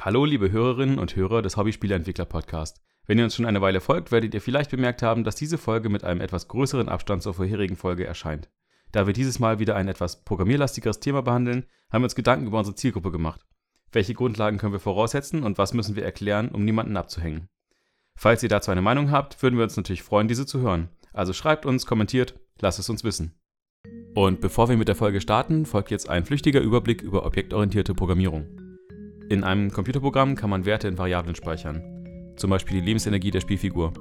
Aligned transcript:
Hallo, 0.00 0.24
liebe 0.24 0.52
Hörerinnen 0.52 1.00
und 1.00 1.16
Hörer 1.16 1.42
des 1.42 1.56
Hobbyspieleentwickler-Podcast. 1.56 2.80
Wenn 3.06 3.18
ihr 3.18 3.24
uns 3.24 3.34
schon 3.34 3.46
eine 3.46 3.60
Weile 3.60 3.80
folgt, 3.80 4.12
werdet 4.12 4.32
ihr 4.32 4.40
vielleicht 4.40 4.70
bemerkt 4.70 5.02
haben, 5.02 5.24
dass 5.24 5.34
diese 5.34 5.58
Folge 5.58 5.88
mit 5.88 6.04
einem 6.04 6.20
etwas 6.20 6.46
größeren 6.46 6.88
Abstand 6.88 7.24
zur 7.24 7.34
vorherigen 7.34 7.74
Folge 7.74 8.06
erscheint. 8.06 8.48
Da 8.92 9.08
wir 9.08 9.12
dieses 9.12 9.40
Mal 9.40 9.58
wieder 9.58 9.74
ein 9.74 9.88
etwas 9.88 10.22
programmierlastigeres 10.22 11.00
Thema 11.00 11.22
behandeln, 11.22 11.66
haben 11.90 12.02
wir 12.02 12.06
uns 12.06 12.14
Gedanken 12.14 12.46
über 12.46 12.60
unsere 12.60 12.76
Zielgruppe 12.76 13.10
gemacht. 13.10 13.44
Welche 13.90 14.14
Grundlagen 14.14 14.58
können 14.58 14.72
wir 14.72 14.78
voraussetzen 14.78 15.42
und 15.42 15.58
was 15.58 15.74
müssen 15.74 15.96
wir 15.96 16.04
erklären, 16.04 16.50
um 16.50 16.64
niemanden 16.64 16.96
abzuhängen? 16.96 17.48
Falls 18.14 18.44
ihr 18.44 18.48
dazu 18.48 18.70
eine 18.70 18.82
Meinung 18.82 19.10
habt, 19.10 19.42
würden 19.42 19.56
wir 19.56 19.64
uns 19.64 19.76
natürlich 19.76 20.04
freuen, 20.04 20.28
diese 20.28 20.46
zu 20.46 20.60
hören. 20.60 20.90
Also 21.12 21.32
schreibt 21.32 21.66
uns, 21.66 21.86
kommentiert, 21.86 22.38
lasst 22.60 22.78
es 22.78 22.88
uns 22.88 23.02
wissen. 23.02 23.34
Und 24.14 24.40
bevor 24.40 24.68
wir 24.68 24.76
mit 24.76 24.86
der 24.86 24.94
Folge 24.94 25.20
starten, 25.20 25.66
folgt 25.66 25.90
jetzt 25.90 26.08
ein 26.08 26.24
flüchtiger 26.24 26.60
Überblick 26.60 27.02
über 27.02 27.26
objektorientierte 27.26 27.94
Programmierung. 27.94 28.57
In 29.30 29.44
einem 29.44 29.70
Computerprogramm 29.70 30.36
kann 30.36 30.48
man 30.48 30.64
Werte 30.64 30.88
in 30.88 30.96
Variablen 30.96 31.34
speichern, 31.34 32.32
zum 32.36 32.48
Beispiel 32.48 32.80
die 32.80 32.86
Lebensenergie 32.86 33.30
der 33.30 33.42
Spielfigur. 33.42 33.92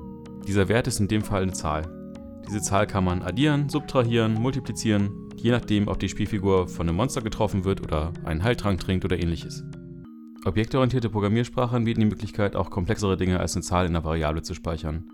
Dieser 0.47 0.69
Wert 0.69 0.87
ist 0.87 1.01
in 1.01 1.09
dem 1.09 1.21
Fall 1.21 1.41
eine 1.41 1.51
Zahl. 1.51 1.85
Diese 2.47 2.61
Zahl 2.61 2.87
kann 2.87 3.03
man 3.03 3.21
addieren, 3.21 3.67
subtrahieren, 3.67 4.35
multiplizieren, 4.35 5.29
je 5.35 5.51
nachdem, 5.51 5.89
ob 5.89 5.99
die 5.99 6.07
Spielfigur 6.07 6.69
von 6.69 6.87
einem 6.87 6.95
Monster 6.95 7.21
getroffen 7.21 7.65
wird 7.65 7.81
oder 7.81 8.13
einen 8.23 8.41
Heiltrank 8.41 8.79
trinkt 8.79 9.03
oder 9.03 9.19
ähnliches. 9.19 9.65
Objektorientierte 10.45 11.09
Programmiersprachen 11.09 11.83
bieten 11.83 11.99
die 11.99 12.05
Möglichkeit, 12.05 12.55
auch 12.55 12.69
komplexere 12.69 13.17
Dinge 13.17 13.41
als 13.41 13.53
eine 13.53 13.63
Zahl 13.63 13.85
in 13.85 13.93
einer 13.93 14.05
Variable 14.05 14.43
zu 14.43 14.53
speichern. 14.53 15.09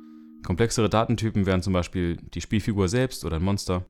Komplexere 0.46 0.90
Datentypen 0.90 1.48
wären 1.48 1.64
zum 1.64 1.74
Beispiel 1.74 2.18
die 2.36 2.42
Spielfigur 2.42 2.88
selbst 2.88 3.26
oder 3.26 3.38
ein 3.38 3.44
Monster. 3.44 3.88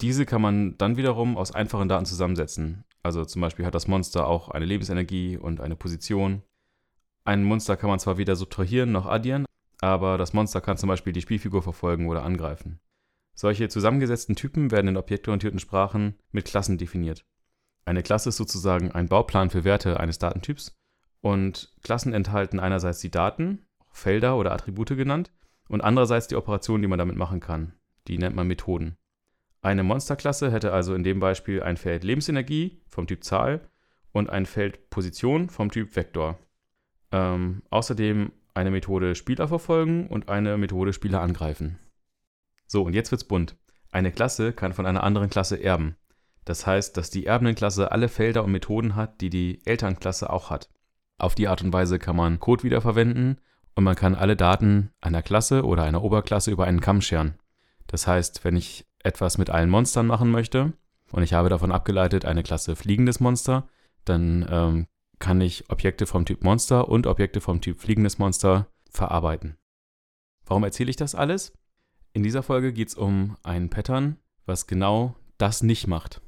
Diese 0.00 0.26
kann 0.26 0.42
man 0.42 0.78
dann 0.78 0.96
wiederum 0.96 1.36
aus 1.36 1.52
einfachen 1.52 1.88
Daten 1.88 2.06
zusammensetzen. 2.06 2.84
Also 3.06 3.24
zum 3.24 3.40
Beispiel 3.40 3.64
hat 3.64 3.76
das 3.76 3.86
Monster 3.86 4.26
auch 4.26 4.48
eine 4.48 4.64
Lebensenergie 4.64 5.36
und 5.36 5.60
eine 5.60 5.76
Position. 5.76 6.42
Ein 7.24 7.44
Monster 7.44 7.76
kann 7.76 7.88
man 7.88 8.00
zwar 8.00 8.18
weder 8.18 8.34
subtrahieren 8.34 8.90
noch 8.90 9.06
addieren, 9.06 9.46
aber 9.80 10.18
das 10.18 10.32
Monster 10.32 10.60
kann 10.60 10.76
zum 10.76 10.88
Beispiel 10.88 11.12
die 11.12 11.20
Spielfigur 11.20 11.62
verfolgen 11.62 12.08
oder 12.08 12.24
angreifen. 12.24 12.80
Solche 13.32 13.68
zusammengesetzten 13.68 14.34
Typen 14.34 14.72
werden 14.72 14.88
in 14.88 14.96
objektorientierten 14.96 15.60
Sprachen 15.60 16.16
mit 16.32 16.46
Klassen 16.46 16.78
definiert. 16.78 17.24
Eine 17.84 18.02
Klasse 18.02 18.30
ist 18.30 18.38
sozusagen 18.38 18.90
ein 18.90 19.06
Bauplan 19.06 19.50
für 19.50 19.62
Werte 19.62 20.00
eines 20.00 20.18
Datentyps 20.18 20.74
und 21.20 21.76
Klassen 21.84 22.12
enthalten 22.12 22.58
einerseits 22.58 22.98
die 22.98 23.12
Daten, 23.12 23.66
Felder 23.92 24.36
oder 24.36 24.50
Attribute 24.50 24.96
genannt, 24.96 25.30
und 25.68 25.80
andererseits 25.80 26.26
die 26.26 26.34
Operationen, 26.34 26.82
die 26.82 26.88
man 26.88 26.98
damit 26.98 27.16
machen 27.16 27.38
kann. 27.38 27.72
Die 28.08 28.18
nennt 28.18 28.34
man 28.34 28.48
Methoden. 28.48 28.96
Eine 29.66 29.82
Monsterklasse 29.82 30.52
hätte 30.52 30.72
also 30.72 30.94
in 30.94 31.02
dem 31.02 31.18
Beispiel 31.18 31.60
ein 31.60 31.76
Feld 31.76 32.04
Lebensenergie 32.04 32.80
vom 32.86 33.08
Typ 33.08 33.24
Zahl 33.24 33.68
und 34.12 34.30
ein 34.30 34.46
Feld 34.46 34.90
Position 34.90 35.48
vom 35.48 35.72
Typ 35.72 35.96
Vektor. 35.96 36.38
Ähm, 37.10 37.64
außerdem 37.70 38.30
eine 38.54 38.70
Methode 38.70 39.16
Spieler 39.16 39.48
verfolgen 39.48 40.06
und 40.06 40.28
eine 40.28 40.56
Methode 40.56 40.92
Spieler 40.92 41.20
angreifen. 41.20 41.80
So, 42.68 42.84
und 42.84 42.94
jetzt 42.94 43.10
wird's 43.10 43.24
bunt. 43.24 43.56
Eine 43.90 44.12
Klasse 44.12 44.52
kann 44.52 44.72
von 44.72 44.86
einer 44.86 45.02
anderen 45.02 45.30
Klasse 45.30 45.56
erben. 45.56 45.96
Das 46.44 46.64
heißt, 46.64 46.96
dass 46.96 47.10
die 47.10 47.26
Erbendenklasse 47.26 47.90
alle 47.90 48.08
Felder 48.08 48.44
und 48.44 48.52
Methoden 48.52 48.94
hat, 48.94 49.20
die 49.20 49.30
die 49.30 49.66
Elternklasse 49.66 50.30
auch 50.30 50.48
hat. 50.48 50.68
Auf 51.18 51.34
die 51.34 51.48
Art 51.48 51.64
und 51.64 51.72
Weise 51.72 51.98
kann 51.98 52.14
man 52.14 52.38
Code 52.38 52.62
wiederverwenden 52.62 53.40
und 53.74 53.82
man 53.82 53.96
kann 53.96 54.14
alle 54.14 54.36
Daten 54.36 54.92
einer 55.00 55.22
Klasse 55.22 55.64
oder 55.64 55.82
einer 55.82 56.04
Oberklasse 56.04 56.52
über 56.52 56.66
einen 56.66 56.80
Kamm 56.80 57.00
scheren. 57.00 57.34
Das 57.88 58.06
heißt, 58.06 58.44
wenn 58.44 58.54
ich 58.54 58.85
etwas 59.06 59.38
mit 59.38 59.50
allen 59.50 59.70
Monstern 59.70 60.06
machen 60.06 60.30
möchte 60.30 60.72
und 61.12 61.22
ich 61.22 61.32
habe 61.32 61.48
davon 61.48 61.72
abgeleitet 61.72 62.24
eine 62.24 62.42
Klasse 62.42 62.76
fliegendes 62.76 63.20
Monster, 63.20 63.68
dann 64.04 64.46
ähm, 64.50 64.86
kann 65.18 65.40
ich 65.40 65.70
Objekte 65.70 66.06
vom 66.06 66.24
Typ 66.24 66.44
Monster 66.44 66.88
und 66.88 67.06
Objekte 67.06 67.40
vom 67.40 67.60
Typ 67.60 67.80
fliegendes 67.80 68.18
Monster 68.18 68.66
verarbeiten. 68.90 69.56
Warum 70.44 70.64
erzähle 70.64 70.90
ich 70.90 70.96
das 70.96 71.14
alles? 71.14 71.52
In 72.12 72.22
dieser 72.22 72.42
Folge 72.42 72.72
geht 72.72 72.88
es 72.88 72.94
um 72.94 73.36
ein 73.42 73.70
Pattern, 73.70 74.18
was 74.44 74.66
genau 74.66 75.16
das 75.38 75.62
nicht 75.62 75.86
macht. 75.86 76.20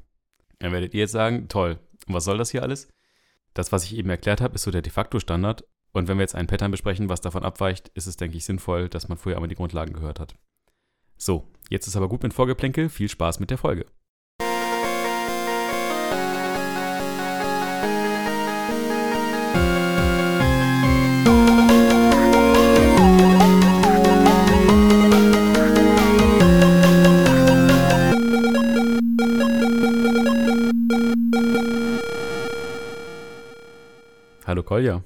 Dann 0.59 0.73
werdet 0.73 0.95
ihr 0.95 1.01
jetzt 1.01 1.13
sagen, 1.13 1.49
toll, 1.49 1.79
was 2.07 2.25
soll 2.25 2.39
das 2.39 2.51
hier 2.51 2.63
alles? 2.63 2.89
Das, 3.55 3.73
was 3.73 3.85
ich 3.85 3.97
eben 3.97 4.11
erklärt 4.11 4.41
habe, 4.41 4.55
ist 4.55 4.63
so 4.63 4.71
der 4.71 4.83
de 4.83 4.93
facto 4.93 5.19
Standard. 5.19 5.65
Und 5.93 6.09
wenn 6.09 6.19
wir 6.19 6.23
jetzt 6.23 6.35
ein 6.35 6.47
Pattern 6.47 6.71
besprechen, 6.71 7.09
was 7.09 7.21
davon 7.21 7.45
abweicht, 7.45 7.89
ist 7.95 8.07
es, 8.07 8.17
denke 8.17 8.37
ich, 8.37 8.45
sinnvoll, 8.45 8.89
dass 8.89 9.09
man 9.09 9.19
vorher 9.19 9.37
einmal 9.37 9.49
die 9.49 9.55
Grundlagen 9.55 9.95
gehört 9.95 10.21
hat. 10.21 10.37
So, 11.21 11.49
jetzt 11.69 11.89
ist 11.89 11.97
aber 11.97 12.09
gut 12.09 12.23
mit 12.23 12.33
Vorgeplänkel. 12.33 12.89
Viel 12.89 13.09
Spaß 13.09 13.41
mit 13.41 13.51
der 13.51 13.59
Folge. 13.59 13.87
Hallo 34.47 34.63
Kolja. 34.63 35.03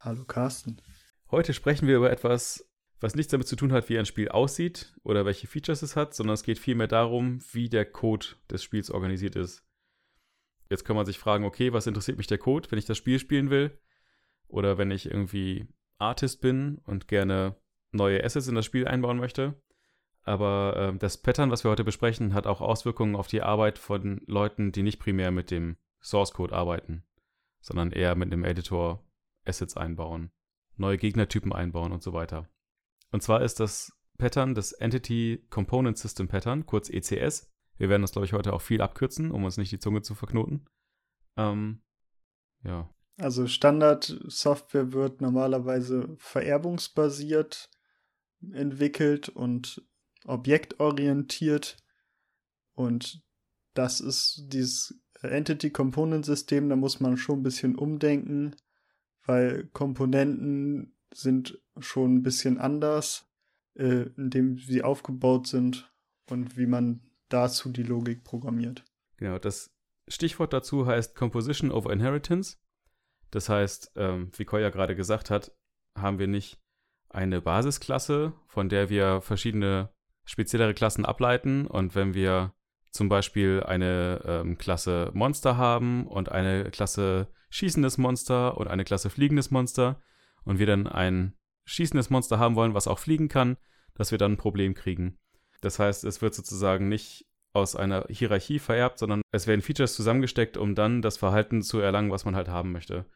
Hallo 0.00 0.24
Carsten. 0.24 0.82
Heute 1.30 1.54
sprechen 1.54 1.86
wir 1.86 1.96
über 1.96 2.10
etwas, 2.10 2.68
was 3.04 3.14
nichts 3.14 3.30
damit 3.30 3.46
zu 3.46 3.54
tun 3.54 3.70
hat, 3.70 3.90
wie 3.90 3.98
ein 3.98 4.06
Spiel 4.06 4.30
aussieht 4.30 4.94
oder 5.02 5.26
welche 5.26 5.46
Features 5.46 5.82
es 5.82 5.94
hat, 5.94 6.14
sondern 6.14 6.32
es 6.32 6.42
geht 6.42 6.58
vielmehr 6.58 6.86
darum, 6.86 7.38
wie 7.52 7.68
der 7.68 7.84
Code 7.84 8.28
des 8.48 8.64
Spiels 8.64 8.90
organisiert 8.90 9.36
ist. 9.36 9.62
Jetzt 10.70 10.86
kann 10.86 10.96
man 10.96 11.04
sich 11.04 11.18
fragen, 11.18 11.44
okay, 11.44 11.74
was 11.74 11.86
interessiert 11.86 12.16
mich 12.16 12.28
der 12.28 12.38
Code, 12.38 12.70
wenn 12.70 12.78
ich 12.78 12.86
das 12.86 12.96
Spiel 12.96 13.18
spielen 13.18 13.50
will? 13.50 13.78
Oder 14.48 14.78
wenn 14.78 14.90
ich 14.90 15.04
irgendwie 15.04 15.68
Artist 15.98 16.40
bin 16.40 16.78
und 16.86 17.06
gerne 17.06 17.56
neue 17.92 18.24
Assets 18.24 18.48
in 18.48 18.54
das 18.54 18.64
Spiel 18.64 18.88
einbauen 18.88 19.18
möchte. 19.18 19.62
Aber 20.22 20.94
äh, 20.94 20.98
das 20.98 21.20
Pattern, 21.20 21.50
was 21.50 21.62
wir 21.62 21.70
heute 21.70 21.84
besprechen, 21.84 22.32
hat 22.32 22.46
auch 22.46 22.62
Auswirkungen 22.62 23.16
auf 23.16 23.26
die 23.26 23.42
Arbeit 23.42 23.76
von 23.76 24.22
Leuten, 24.24 24.72
die 24.72 24.82
nicht 24.82 24.98
primär 24.98 25.30
mit 25.30 25.50
dem 25.50 25.76
Source 26.00 26.32
Code 26.32 26.54
arbeiten, 26.54 27.04
sondern 27.60 27.92
eher 27.92 28.14
mit 28.14 28.32
dem 28.32 28.44
Editor 28.44 29.04
Assets 29.44 29.76
einbauen, 29.76 30.30
neue 30.76 30.96
Gegnertypen 30.96 31.52
einbauen 31.52 31.92
und 31.92 32.02
so 32.02 32.14
weiter. 32.14 32.48
Und 33.14 33.20
zwar 33.20 33.42
ist 33.42 33.60
das 33.60 33.92
Pattern 34.18 34.56
das 34.56 34.72
Entity 34.72 35.46
Component 35.48 35.96
System 35.96 36.26
Pattern, 36.26 36.66
kurz 36.66 36.90
ECS. 36.90 37.48
Wir 37.76 37.88
werden 37.88 38.02
das, 38.02 38.10
glaube 38.10 38.26
ich, 38.26 38.32
heute 38.32 38.52
auch 38.52 38.60
viel 38.60 38.82
abkürzen, 38.82 39.30
um 39.30 39.44
uns 39.44 39.56
nicht 39.56 39.70
die 39.70 39.78
Zunge 39.78 40.02
zu 40.02 40.16
verknoten. 40.16 40.66
Ähm, 41.36 41.80
ja. 42.64 42.92
Also 43.16 43.46
Standard-Software 43.46 44.92
wird 44.92 45.20
normalerweise 45.20 46.16
vererbungsbasiert 46.18 47.70
entwickelt 48.52 49.28
und 49.28 49.86
objektorientiert. 50.24 51.76
Und 52.72 53.22
das 53.74 54.00
ist 54.00 54.42
dieses 54.48 55.00
Entity 55.22 55.70
Component 55.70 56.26
System, 56.26 56.68
da 56.68 56.74
muss 56.74 56.98
man 56.98 57.16
schon 57.16 57.38
ein 57.38 57.44
bisschen 57.44 57.76
umdenken, 57.76 58.56
weil 59.24 59.68
Komponenten 59.68 60.93
sind 61.16 61.60
schon 61.78 62.16
ein 62.16 62.22
bisschen 62.22 62.58
anders, 62.58 63.28
äh, 63.74 64.06
indem 64.16 64.58
sie 64.58 64.82
aufgebaut 64.82 65.46
sind 65.46 65.92
und 66.30 66.56
wie 66.56 66.66
man 66.66 67.00
dazu 67.28 67.70
die 67.70 67.82
Logik 67.82 68.24
programmiert. 68.24 68.84
Genau, 69.16 69.38
das 69.38 69.70
Stichwort 70.08 70.52
dazu 70.52 70.86
heißt 70.86 71.14
Composition 71.14 71.70
over 71.70 71.92
Inheritance. 71.92 72.58
Das 73.30 73.48
heißt, 73.48 73.92
ähm, 73.96 74.30
wie 74.36 74.44
Koya 74.44 74.70
gerade 74.70 74.94
gesagt 74.94 75.30
hat, 75.30 75.52
haben 75.96 76.18
wir 76.18 76.26
nicht 76.26 76.60
eine 77.08 77.40
Basisklasse, 77.40 78.32
von 78.46 78.68
der 78.68 78.90
wir 78.90 79.20
verschiedene 79.22 79.90
speziellere 80.24 80.74
Klassen 80.74 81.04
ableiten. 81.04 81.66
Und 81.66 81.94
wenn 81.94 82.14
wir 82.14 82.54
zum 82.90 83.08
Beispiel 83.08 83.62
eine 83.64 84.20
ähm, 84.24 84.58
Klasse 84.58 85.10
Monster 85.14 85.56
haben 85.56 86.06
und 86.06 86.30
eine 86.30 86.70
Klasse 86.70 87.28
schießendes 87.50 87.98
Monster 87.98 88.56
und 88.56 88.68
eine 88.68 88.84
Klasse 88.84 89.10
fliegendes 89.10 89.50
Monster, 89.50 90.00
und 90.44 90.58
wir 90.58 90.66
dann 90.66 90.86
ein 90.86 91.34
schießendes 91.66 92.10
Monster 92.10 92.38
haben 92.38 92.56
wollen, 92.56 92.74
was 92.74 92.88
auch 92.88 92.98
fliegen 92.98 93.28
kann, 93.28 93.56
dass 93.94 94.10
wir 94.10 94.18
dann 94.18 94.32
ein 94.32 94.38
Problem 94.38 94.74
kriegen. 94.74 95.18
Das 95.60 95.78
heißt, 95.78 96.04
es 96.04 96.20
wird 96.20 96.34
sozusagen 96.34 96.88
nicht 96.88 97.26
aus 97.54 97.76
einer 97.76 98.04
Hierarchie 98.10 98.58
vererbt, 98.58 98.98
sondern 98.98 99.22
es 99.30 99.46
werden 99.46 99.62
Features 99.62 99.94
zusammengesteckt, 99.94 100.56
um 100.56 100.74
dann 100.74 101.02
das 101.02 101.16
Verhalten 101.16 101.62
zu 101.62 101.78
erlangen, 101.78 102.10
was 102.10 102.24
man 102.24 102.36
halt 102.36 102.48
haben 102.48 102.72
möchte. 102.72 103.06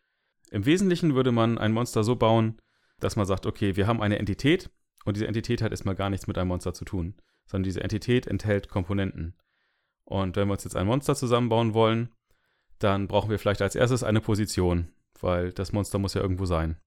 Im 0.51 0.65
Wesentlichen 0.65 1.15
würde 1.15 1.33
man 1.33 1.59
ein 1.59 1.73
Monster 1.73 2.05
so 2.05 2.17
bauen, 2.17 2.59
dass 3.01 3.17
man 3.17 3.27
sagt, 3.27 3.47
okay, 3.47 3.77
wir 3.77 3.87
haben 3.87 4.01
eine 4.01 4.19
Entität 4.19 4.71
und 5.05 5.17
diese 5.17 5.27
Entität 5.27 5.61
hat 5.61 5.73
erstmal 5.73 5.97
gar 5.97 6.09
nichts 6.09 6.27
mit 6.27 6.39
einem 6.39 6.49
Monster 6.49 6.73
zu 6.73 6.85
tun, 6.85 7.17
sondern 7.47 7.65
diese 7.65 7.83
Entität 7.83 8.27
enthält 8.27 8.69
Komponenten. 8.69 9.35
Und 10.05 10.37
wenn 10.37 10.49
wir 10.49 10.53
uns 10.53 10.65
jetzt 10.65 10.77
ein 10.77 10.87
Monster 10.87 11.15
zusammenbauen 11.15 11.75
wollen, 11.75 12.15
dann 12.79 13.09
brauchen 13.09 13.31
wir 13.31 13.39
vielleicht 13.39 13.61
als 13.61 13.75
erstes 13.75 14.05
eine 14.05 14.21
Position, 14.21 14.89
weil 15.21 15.53
das 15.53 15.73
Monster 15.73 15.99
muss 15.99 16.15
ja 16.15 16.23
irgendwo 16.23 16.47
sein. 16.47 16.79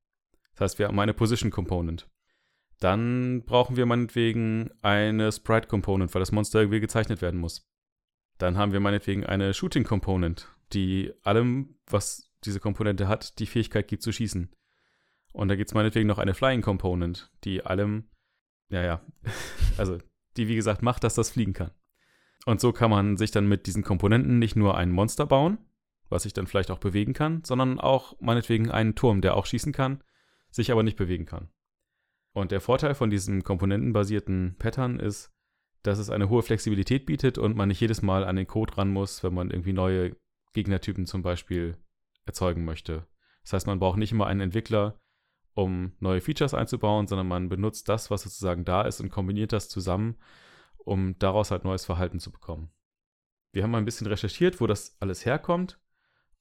Das 0.53 0.61
heißt, 0.61 0.79
wir 0.79 0.87
haben 0.87 0.99
eine 0.99 1.13
Position 1.13 1.51
Component. 1.51 2.09
Dann 2.79 3.43
brauchen 3.45 3.77
wir 3.77 3.85
meinetwegen 3.85 4.71
eine 4.81 5.31
Sprite 5.31 5.67
Component, 5.67 6.13
weil 6.13 6.19
das 6.19 6.31
Monster 6.31 6.59
irgendwie 6.59 6.79
gezeichnet 6.79 7.21
werden 7.21 7.39
muss. 7.39 7.69
Dann 8.37 8.57
haben 8.57 8.73
wir 8.73 8.79
meinetwegen 8.79 9.23
eine 9.23 9.53
Shooting 9.53 9.83
Component, 9.83 10.49
die 10.73 11.13
allem, 11.21 11.77
was 11.85 12.33
diese 12.43 12.59
Komponente 12.59 13.07
hat, 13.07 13.37
die 13.39 13.45
Fähigkeit 13.45 13.87
gibt 13.87 14.01
zu 14.01 14.11
schießen. 14.11 14.51
Und 15.33 15.47
da 15.47 15.55
gibt 15.55 15.69
es 15.69 15.75
meinetwegen 15.75 16.07
noch 16.07 16.17
eine 16.17 16.33
Flying 16.33 16.61
Component, 16.61 17.31
die 17.43 17.63
allem, 17.63 18.09
ja, 18.69 18.81
ja, 18.81 19.01
also 19.77 19.99
die 20.37 20.47
wie 20.47 20.55
gesagt 20.55 20.81
macht, 20.81 21.03
dass 21.03 21.15
das 21.15 21.29
fliegen 21.29 21.53
kann. 21.53 21.71
Und 22.45 22.59
so 22.59 22.73
kann 22.73 22.89
man 22.89 23.17
sich 23.17 23.31
dann 23.31 23.47
mit 23.47 23.67
diesen 23.67 23.83
Komponenten 23.83 24.39
nicht 24.39 24.55
nur 24.55 24.75
ein 24.75 24.91
Monster 24.91 25.27
bauen, 25.27 25.59
was 26.09 26.23
sich 26.23 26.33
dann 26.33 26.47
vielleicht 26.47 26.71
auch 26.71 26.79
bewegen 26.79 27.13
kann, 27.13 27.43
sondern 27.43 27.79
auch 27.79 28.19
meinetwegen 28.19 28.71
einen 28.71 28.95
Turm, 28.95 29.21
der 29.21 29.35
auch 29.37 29.45
schießen 29.45 29.71
kann, 29.71 30.03
sich 30.51 30.71
aber 30.71 30.83
nicht 30.83 30.97
bewegen 30.97 31.25
kann. 31.25 31.49
Und 32.33 32.51
der 32.51 32.61
Vorteil 32.61 32.93
von 32.93 33.09
diesem 33.09 33.43
komponentenbasierten 33.43 34.55
Pattern 34.57 34.99
ist, 34.99 35.31
dass 35.83 35.99
es 35.99 36.09
eine 36.09 36.29
hohe 36.29 36.43
Flexibilität 36.43 37.05
bietet 37.05 37.37
und 37.37 37.57
man 37.57 37.67
nicht 37.67 37.81
jedes 37.81 38.01
Mal 38.01 38.23
an 38.23 38.35
den 38.35 38.47
Code 38.47 38.77
ran 38.77 38.89
muss, 38.89 39.23
wenn 39.23 39.33
man 39.33 39.49
irgendwie 39.49 39.73
neue 39.73 40.15
Gegnertypen 40.53 41.05
zum 41.05 41.23
Beispiel 41.23 41.77
erzeugen 42.25 42.65
möchte. 42.65 43.07
Das 43.43 43.53
heißt, 43.53 43.67
man 43.67 43.79
braucht 43.79 43.97
nicht 43.97 44.11
immer 44.11 44.27
einen 44.27 44.41
Entwickler, 44.41 44.99
um 45.53 45.93
neue 45.99 46.21
Features 46.21 46.53
einzubauen, 46.53 47.07
sondern 47.07 47.27
man 47.27 47.49
benutzt 47.49 47.89
das, 47.89 48.11
was 48.11 48.23
sozusagen 48.23 48.63
da 48.63 48.83
ist 48.83 49.01
und 49.01 49.09
kombiniert 49.09 49.51
das 49.51 49.69
zusammen, 49.69 50.17
um 50.77 51.17
daraus 51.19 51.51
halt 51.51 51.63
neues 51.63 51.85
Verhalten 51.85 52.19
zu 52.19 52.31
bekommen. 52.31 52.71
Wir 53.51 53.63
haben 53.63 53.71
mal 53.71 53.79
ein 53.79 53.85
bisschen 53.85 54.07
recherchiert, 54.07 54.61
wo 54.61 54.67
das 54.67 54.95
alles 54.99 55.25
herkommt. 55.25 55.79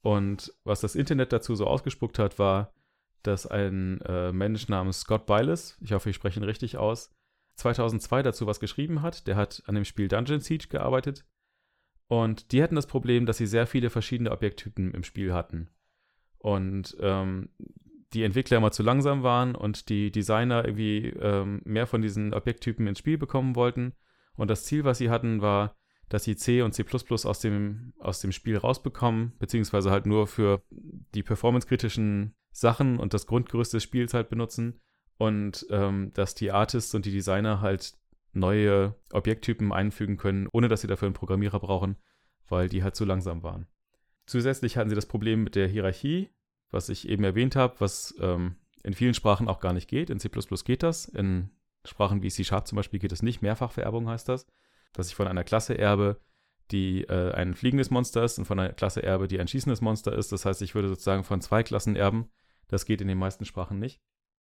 Und 0.03 0.55
was 0.65 0.81
das 0.81 0.95
Internet 0.95 1.33
dazu 1.33 1.55
so 1.55 1.67
ausgespuckt 1.67 2.19
hat, 2.19 2.39
war, 2.39 2.73
dass 3.23 3.47
ein 3.47 4.01
äh, 4.03 4.33
Mensch 4.33 4.69
namens 4.69 5.01
Scott 5.01 5.27
Byles, 5.27 5.77
ich 5.81 5.93
hoffe, 5.93 6.11
ich 6.11 6.17
spreche 6.17 6.41
ihn 6.41 6.45
richtig 6.45 6.77
aus, 6.77 7.15
2002 7.57 8.23
dazu 8.23 8.47
was 8.47 8.61
geschrieben 8.61 9.03
hat. 9.03 9.27
Der 9.27 9.37
hat 9.37 9.63
an 9.67 9.75
dem 9.75 9.85
Spiel 9.85 10.09
Dungeon 10.09 10.41
Siege 10.41 10.69
gearbeitet. 10.69 11.25
Und 12.09 12.53
die 12.53 12.63
hatten 12.63 12.75
das 12.75 12.87
Problem, 12.87 13.27
dass 13.27 13.37
sie 13.37 13.47
sehr 13.47 13.67
viele 13.67 13.91
verschiedene 13.91 14.33
Objekttypen 14.33 14.93
im 14.93 15.05
Spiel 15.05 15.33
hatten. 15.33 15.71
Und 16.39 16.97
ähm, 17.01 17.51
die 18.13 18.25
Entwickler 18.25 18.57
immer 18.57 18.73
zu 18.73 18.83
langsam 18.83 19.23
waren 19.23 19.55
und 19.55 19.89
die 19.89 20.11
Designer 20.11 20.65
irgendwie 20.65 21.11
ähm, 21.21 21.61
mehr 21.65 21.87
von 21.87 22.03
diesen 22.03 22.35
Objekttypen 22.35 22.87
ins 22.87 22.99
Spiel 22.99 23.19
bekommen 23.19 23.55
wollten. 23.55 23.93
Und 24.35 24.49
das 24.49 24.65
Ziel, 24.65 24.85
was 24.85 24.99
sie 24.99 25.11
hatten, 25.11 25.41
war, 25.41 25.77
dass 26.11 26.25
sie 26.25 26.37
C 26.37 26.61
und 26.61 26.73
C 26.73 26.85
aus 27.25 27.41
dem, 27.41 27.95
aus 27.99 28.21
dem 28.21 28.33
Spiel 28.33 28.59
rausbekommen, 28.59 29.33
beziehungsweise 29.39 29.91
halt 29.91 30.07
nur 30.07 30.27
für 30.27 30.63
die 31.15 31.23
performancekritischen 31.23 32.35
Sachen 32.53 32.99
und 32.99 33.15
das 33.15 33.27
Grundgerüst 33.27 33.73
des 33.73 33.85
Spiels 33.85 34.13
halt 34.13 34.29
benutzen 34.29 34.81
und 35.17 35.67
ähm, 35.71 36.11
dass 36.13 36.35
die 36.35 36.51
Artists 36.51 36.95
und 36.95 37.07
die 37.07 37.13
Designer 37.13 37.61
halt 37.61 37.95
neue 38.33 38.97
Objekttypen 39.13 39.73
einfügen 39.73 40.17
können, 40.17 40.49
ohne 40.53 40.69
dass 40.69 40.81
sie 40.81 40.89
dafür 40.89 41.07
einen 41.07 41.15
Programmierer 41.15 41.61
brauchen, 41.61 41.97
weil 42.49 42.69
die 42.69 42.83
halt 42.83 42.97
zu 42.97 43.05
langsam 43.05 43.45
waren. 43.45 43.67
Zusätzlich 44.27 44.77
hatten 44.77 44.91
sie 44.91 44.97
das 44.97 45.07
Problem 45.07 45.45
mit 45.45 45.55
der 45.55 45.69
Hierarchie, 45.69 46.31
was 46.73 46.89
ich 46.89 47.09
eben 47.09 47.23
erwähnt 47.23 47.55
habe, 47.55 47.77
was 47.79 48.15
ähm, 48.21 48.57
in 48.83 48.95
vielen 48.95 49.15
Sprachen 49.15 49.49
auch 49.49 49.61
gar 49.61 49.73
nicht 49.73 49.89
geht. 49.89 50.11
In 50.11 50.19
C 50.19 50.29
geht 50.65 50.83
das. 50.83 51.07
In 51.07 51.51
Sprachen 51.85 52.23
wie 52.23 52.31
C-Sharp 52.31 52.67
zum 52.67 52.77
Beispiel 52.77 52.99
geht 52.99 53.13
es 53.13 53.23
nicht. 53.23 53.43
Mehrfachvererbung 53.43 54.09
heißt 54.09 54.29
das. 54.29 54.47
Dass 54.93 55.09
ich 55.09 55.15
von 55.15 55.29
einer 55.29 55.45
Klasse 55.45 55.79
erbe, 55.79 56.21
die 56.71 57.03
äh, 57.05 57.33
ein 57.33 57.55
fliegendes 57.55 57.91
Monster 57.91 58.25
ist 58.25 58.39
und 58.39 58.45
von 58.45 58.59
einer 58.59 58.73
Klasse 58.73 59.03
erbe, 59.03 59.29
die 59.29 59.41
ein 59.41 59.49
schießendes 59.49 59.81
Monster 59.81 60.13
ist. 60.13 60.33
Das 60.33 60.45
heißt, 60.45 60.63
ich 60.63 60.75
würde 60.75 60.89
sozusagen 60.89 61.25
von 61.25 61.41
zwei 61.41 61.63
Klassen 61.63 61.97
erben. 61.97 62.31
Das 62.69 62.85
geht 62.85 63.01
in 63.01 63.09
den 63.09 63.19
meisten 63.19 63.45
Sprachen 63.45 63.79
nicht. 63.79 64.01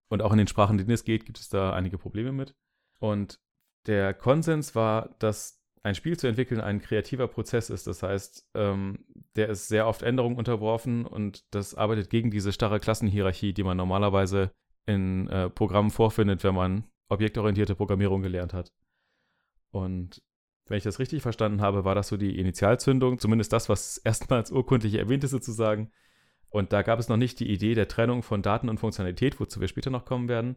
Und 0.10 0.22
auch 0.22 0.32
in 0.32 0.38
den 0.38 0.48
Sprachen, 0.48 0.78
denen 0.78 0.92
es 0.92 1.04
geht, 1.04 1.26
gibt 1.26 1.40
es 1.40 1.50
da 1.50 1.74
einige 1.74 1.98
Probleme 1.98 2.32
mit. 2.32 2.56
Und 3.00 3.40
der 3.88 4.14
Konsens 4.14 4.76
war, 4.76 5.16
dass 5.20 5.60
ein 5.84 5.96
Spiel 5.96 6.18
zu 6.18 6.28
entwickeln 6.28 6.60
ein 6.60 6.82
kreativer 6.82 7.28
Prozess 7.28 7.70
ist. 7.70 7.88
Das 7.88 8.04
heißt, 8.04 8.50
ähm, 8.54 9.06
der 9.36 9.50
ist 9.50 9.68
sehr 9.68 9.88
oft 9.88 10.02
Änderungen 10.02 10.38
unterworfen 10.38 11.06
und 11.06 11.46
das 11.54 11.74
arbeitet 11.76 12.10
gegen 12.10 12.32
diese 12.32 12.52
starre 12.52 12.80
Klassenhierarchie, 12.80 13.54
die 13.54 13.64
man 13.64 13.78
normalerweise 13.78 14.52
in 14.86 15.28
äh, 15.30 15.50
Programmen 15.50 15.92
vorfindet, 15.92 16.44
wenn 16.44 16.56
man 16.56 16.84
objektorientierte 17.08 17.76
Programmierung 17.76 18.22
gelernt 18.22 18.54
hat. 18.54 18.74
Und 19.72 20.22
wenn 20.70 20.78
ich 20.78 20.84
das 20.84 21.00
richtig 21.00 21.22
verstanden 21.22 21.62
habe, 21.62 21.84
war 21.84 21.96
das 21.96 22.08
so 22.08 22.18
die 22.18 22.40
Initialzündung, 22.40 23.20
zumindest 23.20 23.52
das, 23.52 23.70
was 23.70 23.98
erstmals 24.04 24.52
urkundlich 24.52 24.96
erwähnt 24.96 25.24
ist 25.24 25.32
sozusagen, 25.32 25.92
und 26.50 26.74
da 26.74 26.82
gab 26.82 27.00
es 27.00 27.10
noch 27.10 27.18
nicht 27.18 27.40
die 27.40 27.52
Idee 27.52 27.76
der 27.76 27.88
Trennung 27.88 28.24
von 28.24 28.42
Daten 28.42 28.70
und 28.70 28.80
Funktionalität, 28.80 29.40
wozu 29.40 29.62
wir 29.62 29.68
später 29.68 29.92
noch 29.92 30.06
kommen 30.06 30.28
werden. 30.28 30.56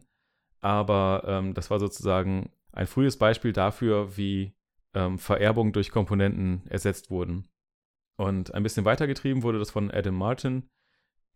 Aber 0.59 1.23
ähm, 1.27 1.53
das 1.53 1.69
war 1.69 1.79
sozusagen 1.79 2.51
ein 2.71 2.87
frühes 2.87 3.17
Beispiel 3.17 3.53
dafür, 3.53 4.17
wie 4.17 4.55
ähm, 4.93 5.19
Vererbung 5.19 5.71
durch 5.71 5.91
Komponenten 5.91 6.63
ersetzt 6.67 7.11
wurden. 7.11 7.47
Und 8.15 8.53
ein 8.53 8.63
bisschen 8.63 8.85
weitergetrieben 8.85 9.43
wurde 9.43 9.59
das 9.59 9.71
von 9.71 9.91
Adam 9.91 10.15
Martin, 10.15 10.69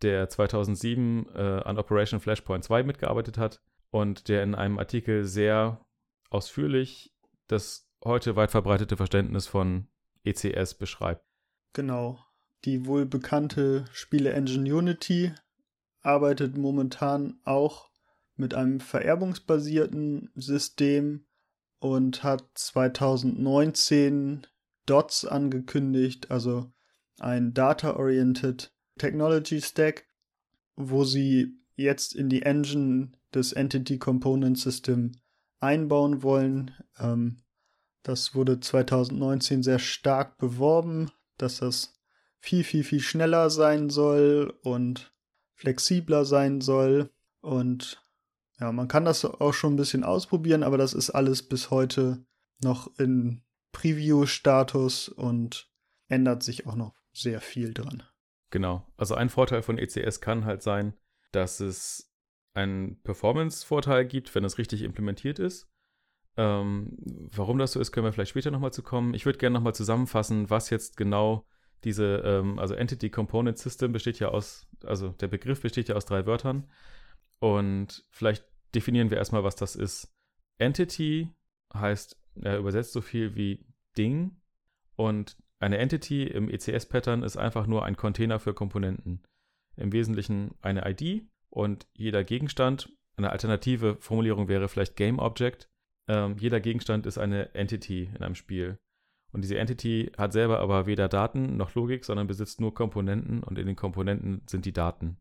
der 0.02 0.28
2007 0.28 1.26
äh, 1.34 1.38
an 1.64 1.78
Operation 1.78 2.20
Flashpoint 2.20 2.64
2 2.64 2.82
mitgearbeitet 2.82 3.38
hat 3.38 3.60
und 3.90 4.28
der 4.28 4.42
in 4.42 4.54
einem 4.54 4.78
Artikel 4.78 5.24
sehr 5.24 5.84
ausführlich 6.30 7.12
das 7.48 7.87
heute 8.04 8.36
weit 8.36 8.50
verbreitete 8.50 8.96
Verständnis 8.96 9.46
von 9.46 9.88
ECS 10.24 10.74
beschreibt. 10.74 11.24
Genau. 11.72 12.18
Die 12.64 12.86
wohl 12.86 13.06
bekannte 13.06 13.84
Spiele-Engine 13.92 14.74
Unity 14.74 15.32
arbeitet 16.00 16.56
momentan 16.56 17.40
auch 17.44 17.90
mit 18.36 18.54
einem 18.54 18.80
vererbungsbasierten 18.80 20.30
System 20.34 21.26
und 21.80 22.22
hat 22.22 22.44
2019 22.54 24.46
DOTS 24.86 25.24
angekündigt, 25.24 26.30
also 26.30 26.72
ein 27.18 27.52
Data-Oriented 27.52 28.72
Technology 28.96 29.60
Stack, 29.60 30.06
wo 30.76 31.04
sie 31.04 31.58
jetzt 31.74 32.14
in 32.14 32.28
die 32.28 32.42
Engine 32.42 33.12
des 33.34 33.52
Entity 33.52 33.98
Component 33.98 34.58
System 34.58 35.12
einbauen 35.60 36.22
wollen. 36.22 36.72
Ähm, 36.98 37.42
das 38.08 38.34
wurde 38.34 38.58
2019 38.58 39.62
sehr 39.62 39.78
stark 39.78 40.38
beworben, 40.38 41.10
dass 41.36 41.58
das 41.58 41.92
viel, 42.38 42.64
viel, 42.64 42.82
viel 42.82 43.00
schneller 43.00 43.50
sein 43.50 43.90
soll 43.90 44.58
und 44.62 45.12
flexibler 45.56 46.24
sein 46.24 46.62
soll. 46.62 47.10
Und 47.42 48.02
ja, 48.58 48.72
man 48.72 48.88
kann 48.88 49.04
das 49.04 49.26
auch 49.26 49.52
schon 49.52 49.74
ein 49.74 49.76
bisschen 49.76 50.04
ausprobieren, 50.04 50.62
aber 50.62 50.78
das 50.78 50.94
ist 50.94 51.10
alles 51.10 51.46
bis 51.46 51.70
heute 51.70 52.24
noch 52.62 52.98
in 52.98 53.42
Preview-Status 53.72 55.10
und 55.10 55.70
ändert 56.08 56.42
sich 56.42 56.66
auch 56.66 56.76
noch 56.76 56.94
sehr 57.12 57.42
viel 57.42 57.74
dran. 57.74 58.04
Genau. 58.48 58.86
Also 58.96 59.16
ein 59.16 59.28
Vorteil 59.28 59.60
von 59.60 59.76
ECS 59.76 60.22
kann 60.22 60.46
halt 60.46 60.62
sein, 60.62 60.94
dass 61.32 61.60
es 61.60 62.10
einen 62.54 63.02
Performance-Vorteil 63.02 64.06
gibt, 64.06 64.34
wenn 64.34 64.44
es 64.44 64.56
richtig 64.56 64.80
implementiert 64.80 65.38
ist. 65.38 65.68
Ähm, 66.38 66.96
warum 67.34 67.58
das 67.58 67.72
so 67.72 67.80
ist, 67.80 67.90
können 67.90 68.06
wir 68.06 68.12
vielleicht 68.12 68.30
später 68.30 68.52
nochmal 68.52 68.72
zu 68.72 68.84
kommen. 68.84 69.12
Ich 69.12 69.26
würde 69.26 69.38
gerne 69.38 69.54
nochmal 69.54 69.74
zusammenfassen, 69.74 70.48
was 70.48 70.70
jetzt 70.70 70.96
genau 70.96 71.44
diese, 71.82 72.22
ähm, 72.24 72.60
also 72.60 72.74
Entity 72.74 73.10
Component 73.10 73.58
System 73.58 73.90
besteht 73.90 74.20
ja 74.20 74.28
aus, 74.28 74.68
also 74.84 75.08
der 75.08 75.26
Begriff 75.26 75.60
besteht 75.62 75.88
ja 75.88 75.96
aus 75.96 76.06
drei 76.06 76.26
Wörtern. 76.26 76.70
Und 77.40 78.06
vielleicht 78.10 78.44
definieren 78.72 79.10
wir 79.10 79.18
erstmal, 79.18 79.42
was 79.42 79.56
das 79.56 79.74
ist. 79.74 80.14
Entity 80.58 81.28
heißt, 81.74 82.16
er 82.40 82.58
übersetzt 82.58 82.92
so 82.92 83.00
viel 83.00 83.34
wie 83.34 83.66
Ding. 83.96 84.36
Und 84.94 85.36
eine 85.58 85.78
Entity 85.78 86.24
im 86.24 86.48
ECS-Pattern 86.48 87.24
ist 87.24 87.36
einfach 87.36 87.66
nur 87.66 87.84
ein 87.84 87.96
Container 87.96 88.38
für 88.38 88.54
Komponenten. 88.54 89.24
Im 89.76 89.92
Wesentlichen 89.92 90.54
eine 90.60 90.88
ID 90.88 91.28
und 91.50 91.88
jeder 91.94 92.22
Gegenstand, 92.22 92.92
eine 93.16 93.30
alternative 93.30 93.96
Formulierung 93.96 94.46
wäre 94.46 94.68
vielleicht 94.68 94.94
Game 94.94 95.18
Object. 95.18 95.68
Ähm, 96.08 96.36
jeder 96.38 96.60
Gegenstand 96.60 97.06
ist 97.06 97.18
eine 97.18 97.54
Entity 97.54 98.10
in 98.14 98.22
einem 98.22 98.34
Spiel. 98.34 98.78
Und 99.30 99.42
diese 99.42 99.58
Entity 99.58 100.10
hat 100.16 100.32
selber 100.32 100.58
aber 100.60 100.86
weder 100.86 101.08
Daten 101.08 101.56
noch 101.56 101.74
Logik, 101.74 102.04
sondern 102.04 102.26
besitzt 102.26 102.60
nur 102.60 102.72
Komponenten 102.72 103.42
und 103.42 103.58
in 103.58 103.66
den 103.66 103.76
Komponenten 103.76 104.42
sind 104.48 104.64
die 104.64 104.72
Daten. 104.72 105.18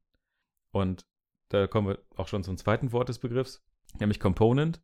Und 0.71 1.05
da 1.49 1.67
kommen 1.67 1.89
wir 1.89 1.99
auch 2.15 2.27
schon 2.27 2.43
zum 2.43 2.57
zweiten 2.57 2.93
Wort 2.93 3.09
des 3.09 3.19
Begriffs, 3.19 3.65
nämlich 3.99 4.19
Component. 4.19 4.81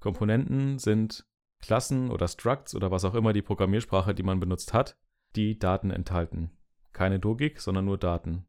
Komponenten 0.00 0.78
sind 0.78 1.26
Klassen 1.60 2.10
oder 2.10 2.28
Structs 2.28 2.74
oder 2.74 2.90
was 2.90 3.04
auch 3.04 3.14
immer 3.14 3.32
die 3.32 3.42
Programmiersprache, 3.42 4.14
die 4.14 4.22
man 4.22 4.40
benutzt 4.40 4.72
hat, 4.72 4.98
die 5.36 5.58
Daten 5.58 5.90
enthalten. 5.90 6.50
Keine 6.92 7.18
Logik, 7.18 7.60
sondern 7.60 7.84
nur 7.84 7.98
Daten. 7.98 8.46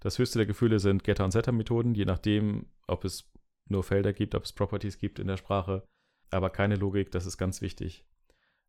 Das 0.00 0.18
höchste 0.18 0.38
der 0.38 0.46
Gefühle 0.46 0.78
sind 0.78 1.04
Getter- 1.04 1.24
und 1.24 1.30
Setter-Methoden, 1.30 1.94
je 1.94 2.04
nachdem, 2.04 2.66
ob 2.86 3.04
es 3.04 3.30
nur 3.68 3.82
Felder 3.82 4.12
gibt, 4.12 4.34
ob 4.34 4.44
es 4.44 4.52
Properties 4.52 4.98
gibt 4.98 5.18
in 5.18 5.26
der 5.26 5.36
Sprache, 5.36 5.86
aber 6.30 6.50
keine 6.50 6.76
Logik, 6.76 7.10
das 7.10 7.26
ist 7.26 7.38
ganz 7.38 7.60
wichtig. 7.60 8.04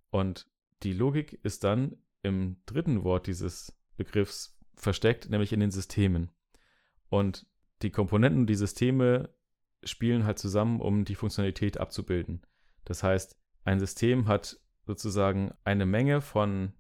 Und 0.10 0.48
die 0.84 0.94
Logik 0.94 1.39
ist 1.44 1.63
dann 1.63 1.98
im 2.24 2.58
dritten 2.66 3.04
Wort 3.04 3.28
dieses 3.28 3.78
Begriffs 3.98 4.58
versteckt, 4.75 5.30
nämlich 5.30 5.54
in 5.54 5.60
den 5.60 5.72
Systemen. 5.72 6.32
Und 7.10 7.48
die 7.82 7.92
Komponenten 7.92 8.42
und 8.42 8.48
die 8.48 8.56
Systeme 8.56 9.30
spielen 9.84 10.25
halt 10.25 10.39
zusammen, 10.39 10.82
um 10.82 11.06
die 11.06 11.16
Funktionalität 11.16 11.78
abzubilden. 11.78 12.42
Das 12.86 13.04
heißt, 13.04 13.38
ein 13.63 13.80
System 13.80 14.28
hat 14.28 14.60
sozusagen 14.86 15.54
eine 15.63 15.86
Menge 15.86 16.22
von 16.22 16.74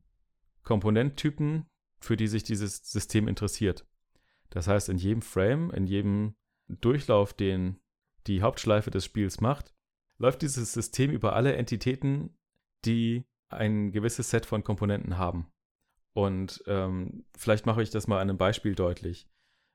Komponenttypen, 0.63 1.65
für 1.99 2.17
die 2.17 2.27
sich 2.27 2.43
dieses 2.43 2.77
System 2.89 3.27
interessiert. 3.27 3.85
Das 4.49 4.67
heißt, 4.67 4.89
in 4.89 4.97
jedem 4.97 5.21
Frame, 5.21 5.71
in 5.71 5.85
jedem 5.85 6.35
Durchlauf, 6.67 7.33
den 7.33 7.79
die 8.27 8.41
Hauptschleife 8.41 8.91
des 8.91 9.05
Spiels 9.05 9.41
macht, 9.41 9.73
läuft 10.19 10.41
dieses 10.43 10.73
System 10.73 11.09
über 11.11 11.35
alle 11.35 11.55
Entitäten, 11.55 12.37
die 12.85 13.25
ein 13.49 13.91
gewisses 13.91 14.29
Set 14.29 14.45
von 14.45 14.63
Komponenten 14.63 15.17
haben. 15.17 15.47
Und 16.13 16.63
ähm, 16.67 17.25
vielleicht 17.35 17.65
mache 17.65 17.81
ich 17.81 17.89
das 17.89 18.07
mal 18.07 18.17
an 18.17 18.29
einem 18.29 18.37
Beispiel 18.37 18.75
deutlich. 18.75 19.27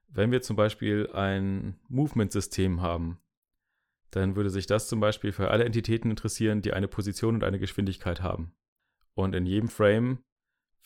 Wenn 0.08 0.30
wir 0.30 0.42
zum 0.42 0.56
Beispiel 0.56 1.10
ein 1.12 1.80
Movement-System 1.88 2.80
haben, 2.80 3.18
dann 4.10 4.36
würde 4.36 4.50
sich 4.50 4.66
das 4.66 4.88
zum 4.88 5.00
Beispiel 5.00 5.32
für 5.32 5.50
alle 5.50 5.64
Entitäten 5.64 6.10
interessieren, 6.10 6.62
die 6.62 6.72
eine 6.72 6.86
Position 6.86 7.34
und 7.34 7.44
eine 7.44 7.58
Geschwindigkeit 7.58 8.22
haben. 8.22 8.54
Und 9.14 9.34
in 9.34 9.46
jedem 9.46 9.68
Frame 9.68 10.22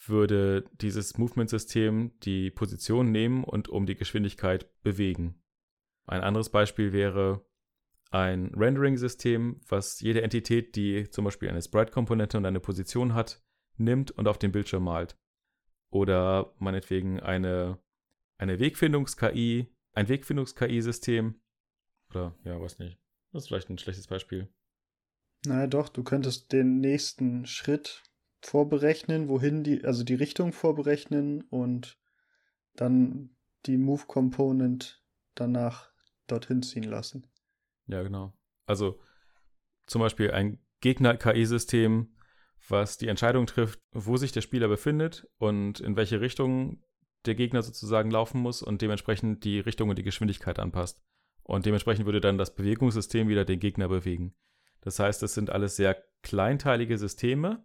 würde 0.06 0.64
dieses 0.80 1.18
Movement-System 1.18 2.18
die 2.20 2.50
Position 2.50 3.10
nehmen 3.10 3.44
und 3.44 3.68
um 3.68 3.84
die 3.84 3.96
Geschwindigkeit 3.96 4.70
bewegen. 4.82 5.42
Ein 6.06 6.22
anderes 6.22 6.50
Beispiel 6.50 6.92
wäre 6.92 7.44
ein 8.10 8.52
Rendering-System, 8.54 9.60
was 9.68 10.00
jede 10.00 10.22
Entität, 10.22 10.76
die 10.76 11.10
zum 11.10 11.24
Beispiel 11.24 11.48
eine 11.48 11.62
Sprite-Komponente 11.62 12.38
und 12.38 12.46
eine 12.46 12.60
Position 12.60 13.14
hat, 13.14 13.42
nimmt 13.76 14.10
und 14.10 14.28
auf 14.28 14.38
dem 14.38 14.52
Bildschirm 14.52 14.84
malt. 14.84 15.16
Oder 15.90 16.54
meinetwegen 16.58 17.20
eine, 17.20 17.78
eine 18.38 18.58
Wegfindungs-KI, 18.58 19.68
ein 19.92 20.08
Wegfindungs-KI-System. 20.08 21.40
Oder 22.10 22.34
ja, 22.44 22.60
was 22.60 22.78
nicht. 22.78 22.98
Das 23.32 23.44
ist 23.44 23.48
vielleicht 23.48 23.70
ein 23.70 23.78
schlechtes 23.78 24.06
Beispiel. 24.06 24.48
Naja, 25.46 25.66
doch, 25.66 25.88
du 25.88 26.02
könntest 26.02 26.52
den 26.52 26.80
nächsten 26.80 27.46
Schritt 27.46 28.02
vorberechnen, 28.40 29.28
wohin 29.28 29.64
die, 29.64 29.84
also 29.84 30.04
die 30.04 30.14
Richtung 30.14 30.52
vorberechnen 30.52 31.42
und 31.42 31.98
dann 32.74 33.36
die 33.66 33.76
Move 33.76 34.04
Component 34.06 35.02
danach 35.34 35.90
dorthin 36.26 36.62
ziehen 36.62 36.84
lassen. 36.84 37.26
Ja, 37.88 38.02
genau. 38.02 38.32
Also 38.66 39.00
zum 39.86 40.00
Beispiel 40.00 40.30
ein 40.30 40.58
Gegner-KI-System, 40.80 42.14
was 42.68 42.98
die 42.98 43.08
Entscheidung 43.08 43.46
trifft, 43.46 43.80
wo 43.92 44.16
sich 44.16 44.32
der 44.32 44.42
Spieler 44.42 44.68
befindet 44.68 45.26
und 45.38 45.80
in 45.80 45.96
welche 45.96 46.20
Richtung 46.20 46.82
der 47.24 47.34
Gegner 47.34 47.62
sozusagen 47.62 48.10
laufen 48.10 48.40
muss 48.40 48.62
und 48.62 48.82
dementsprechend 48.82 49.44
die 49.44 49.58
Richtung 49.60 49.88
und 49.88 49.98
die 49.98 50.04
Geschwindigkeit 50.04 50.58
anpasst. 50.58 51.02
Und 51.42 51.66
dementsprechend 51.66 52.04
würde 52.04 52.20
dann 52.20 52.38
das 52.38 52.54
Bewegungssystem 52.54 53.28
wieder 53.28 53.44
den 53.44 53.58
Gegner 53.58 53.88
bewegen. 53.88 54.34
Das 54.82 54.98
heißt, 54.98 55.22
es 55.22 55.34
sind 55.34 55.50
alles 55.50 55.76
sehr 55.76 56.04
kleinteilige 56.22 56.98
Systeme 56.98 57.64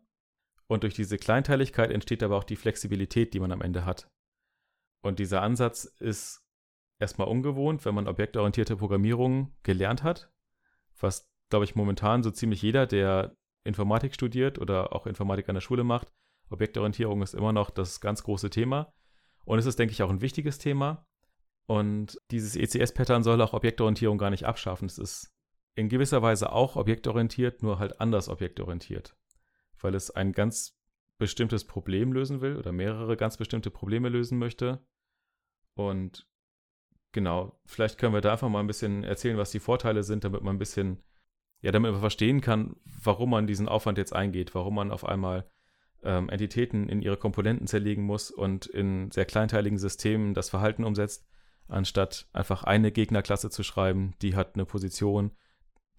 und 0.67 0.83
durch 0.83 0.93
diese 0.93 1.17
Kleinteiligkeit 1.17 1.91
entsteht 1.91 2.23
aber 2.23 2.37
auch 2.37 2.45
die 2.45 2.55
Flexibilität, 2.55 3.33
die 3.33 3.39
man 3.39 3.51
am 3.51 3.61
Ende 3.61 3.85
hat. 3.85 4.09
Und 5.01 5.19
dieser 5.19 5.41
Ansatz 5.41 5.83
ist 5.83 6.42
erstmal 7.03 7.27
ungewohnt, 7.27 7.85
wenn 7.85 7.93
man 7.93 8.07
objektorientierte 8.07 8.75
Programmierung 8.75 9.53
gelernt 9.61 10.03
hat, 10.03 10.31
was, 10.99 11.29
glaube 11.49 11.65
ich, 11.65 11.75
momentan 11.75 12.23
so 12.23 12.31
ziemlich 12.31 12.61
jeder, 12.61 12.87
der 12.87 13.35
Informatik 13.63 14.13
studiert 14.13 14.59
oder 14.59 14.93
auch 14.93 15.05
Informatik 15.05 15.47
an 15.49 15.55
der 15.55 15.61
Schule 15.61 15.83
macht. 15.83 16.11
Objektorientierung 16.49 17.21
ist 17.21 17.33
immer 17.33 17.53
noch 17.53 17.69
das 17.69 18.01
ganz 18.01 18.23
große 18.23 18.49
Thema. 18.49 18.93
Und 19.45 19.59
es 19.59 19.65
ist, 19.65 19.79
denke 19.79 19.91
ich, 19.91 20.03
auch 20.03 20.09
ein 20.09 20.21
wichtiges 20.21 20.57
Thema. 20.57 21.05
Und 21.65 22.19
dieses 22.31 22.55
ECS-Pattern 22.55 23.23
soll 23.23 23.41
auch 23.41 23.53
Objektorientierung 23.53 24.17
gar 24.17 24.29
nicht 24.29 24.45
abschaffen. 24.45 24.85
Es 24.85 24.97
ist 24.97 25.33
in 25.75 25.89
gewisser 25.89 26.21
Weise 26.21 26.51
auch 26.51 26.75
objektorientiert, 26.75 27.63
nur 27.63 27.79
halt 27.79 27.99
anders 27.99 28.29
objektorientiert. 28.29 29.15
Weil 29.79 29.95
es 29.95 30.11
ein 30.11 30.33
ganz 30.33 30.77
bestimmtes 31.17 31.65
Problem 31.65 32.11
lösen 32.11 32.41
will 32.41 32.57
oder 32.57 32.71
mehrere 32.71 33.15
ganz 33.15 33.37
bestimmte 33.37 33.71
Probleme 33.71 34.09
lösen 34.09 34.37
möchte. 34.37 34.85
Und 35.75 36.27
genau, 37.13 37.57
vielleicht 37.65 37.97
können 37.97 38.13
wir 38.13 38.21
da 38.21 38.33
einfach 38.33 38.49
mal 38.49 38.59
ein 38.59 38.67
bisschen 38.67 39.03
erzählen, 39.03 39.37
was 39.37 39.51
die 39.51 39.59
Vorteile 39.59 40.03
sind, 40.03 40.23
damit 40.23 40.43
man 40.43 40.55
ein 40.55 40.59
bisschen, 40.59 41.01
ja, 41.61 41.71
damit 41.71 41.91
man 41.93 42.01
verstehen 42.01 42.41
kann, 42.41 42.75
warum 42.83 43.29
man 43.29 43.47
diesen 43.47 43.69
Aufwand 43.69 43.97
jetzt 43.97 44.13
eingeht, 44.13 44.53
warum 44.53 44.75
man 44.75 44.91
auf 44.91 45.05
einmal 45.05 45.49
ähm, 46.03 46.27
Entitäten 46.27 46.89
in 46.89 47.01
ihre 47.01 47.15
Komponenten 47.17 47.67
zerlegen 47.67 48.03
muss 48.03 48.29
und 48.29 48.65
in 48.65 49.09
sehr 49.11 49.25
kleinteiligen 49.25 49.77
Systemen 49.77 50.33
das 50.33 50.49
Verhalten 50.49 50.83
umsetzt 50.83 51.25
anstatt 51.67 52.27
einfach 52.33 52.63
eine 52.63 52.91
Gegnerklasse 52.91 53.49
zu 53.49 53.63
schreiben, 53.63 54.13
die 54.21 54.35
hat 54.35 54.55
eine 54.55 54.65
Position, 54.65 55.31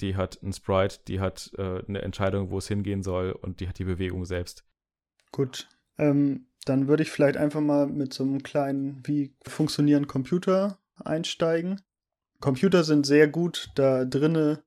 die 0.01 0.17
hat 0.17 0.43
ein 0.43 0.53
Sprite, 0.53 1.01
die 1.07 1.21
hat 1.21 1.53
äh, 1.57 1.83
eine 1.87 2.03
Entscheidung, 2.03 2.51
wo 2.51 2.59
es 2.59 2.69
hingehen 2.69 3.03
soll 3.03 3.33
und 3.33 3.61
die 3.61 3.69
hat 3.69 3.79
die 3.79 3.85
Bewegung 3.85 4.25
selbst. 4.25 4.65
Gut, 5.31 5.69
ähm, 5.99 6.47
dann 6.65 6.89
würde 6.89 7.03
ich 7.03 7.11
vielleicht 7.11 7.37
einfach 7.37 7.61
mal 7.61 7.87
mit 7.87 8.13
so 8.13 8.25
einem 8.25 8.43
kleinen, 8.43 9.03
wie 9.05 9.35
funktionieren 9.47 10.07
Computer 10.07 10.79
einsteigen. 10.97 11.81
Computer 12.41 12.85
sind 12.85 13.07
sehr 13.07 13.29
gut 13.29 13.71
da 13.75 14.05
drinne, 14.05 14.63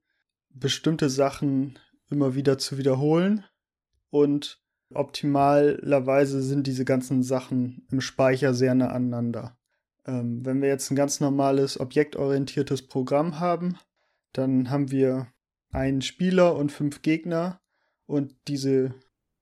bestimmte 0.50 1.10
Sachen 1.10 1.78
immer 2.10 2.34
wieder 2.34 2.58
zu 2.58 2.78
wiederholen 2.78 3.44
und 4.10 4.60
optimalerweise 4.92 6.42
sind 6.42 6.66
diese 6.66 6.84
ganzen 6.84 7.22
Sachen 7.22 7.86
im 7.90 8.00
Speicher 8.00 8.54
sehr 8.54 8.74
nah 8.74 8.88
aneinander. 8.88 9.56
Ähm, 10.06 10.44
wenn 10.44 10.62
wir 10.62 10.68
jetzt 10.68 10.90
ein 10.90 10.96
ganz 10.96 11.20
normales 11.20 11.78
objektorientiertes 11.78 12.88
Programm 12.88 13.38
haben, 13.38 13.78
dann 14.32 14.70
haben 14.70 14.90
wir 14.90 15.28
einen 15.70 16.00
Spieler 16.00 16.56
und 16.56 16.72
fünf 16.72 17.02
Gegner 17.02 17.60
und 18.06 18.34
diese 18.48 18.94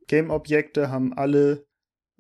Game-Objekte 0.09 0.91
haben 0.91 1.13
alle 1.13 1.67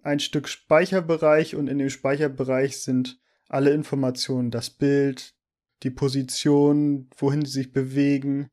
ein 0.02 0.20
Stück 0.20 0.49
Speicherbereich 0.49 1.56
und 1.56 1.66
in 1.68 1.78
dem 1.78 1.90
Speicherbereich 1.90 2.80
sind 2.82 3.20
alle 3.48 3.72
Informationen, 3.72 4.50
das 4.50 4.70
Bild, 4.70 5.34
die 5.82 5.90
Position, 5.90 7.08
wohin 7.16 7.44
sie 7.44 7.52
sich 7.52 7.72
bewegen. 7.72 8.50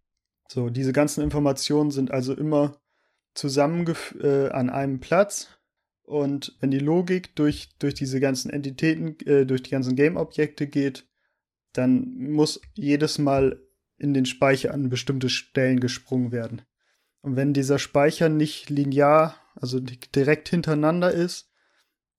So, 0.50 0.70
diese 0.70 0.94
ganzen 0.94 1.24
Informationen 1.24 1.92
sind 1.92 2.12
also 2.12 2.34
immer 2.34 2.78
zusammen 3.34 3.92
äh, 4.22 4.50
an 4.50 4.70
einem 4.70 5.00
Platz 5.00 5.50
und 6.04 6.56
wenn 6.60 6.72
die 6.72 6.80
Logik 6.80 7.36
durch, 7.36 7.70
durch 7.80 7.94
diese 7.94 8.20
ganzen 8.20 8.52
Entitäten, 8.52 9.18
äh, 9.26 9.46
durch 9.46 9.64
die 9.64 9.72
ganzen 9.72 9.96
Game-Objekte 9.96 10.68
geht, 10.68 11.08
dann 11.72 12.16
muss 12.18 12.62
jedes 12.74 13.18
Mal 13.18 13.60
in 13.98 14.14
den 14.14 14.26
Speicher 14.26 14.74
an 14.74 14.90
bestimmte 14.90 15.30
Stellen 15.30 15.80
gesprungen 15.80 16.32
werden. 16.32 16.62
Und 17.22 17.38
wenn 17.38 17.54
dieser 17.54 17.80
Speicher 17.80 18.28
nicht 18.28 18.70
linear, 18.70 19.36
also 19.56 19.80
direkt 19.80 20.50
hintereinander 20.50 21.12
ist, 21.12 21.50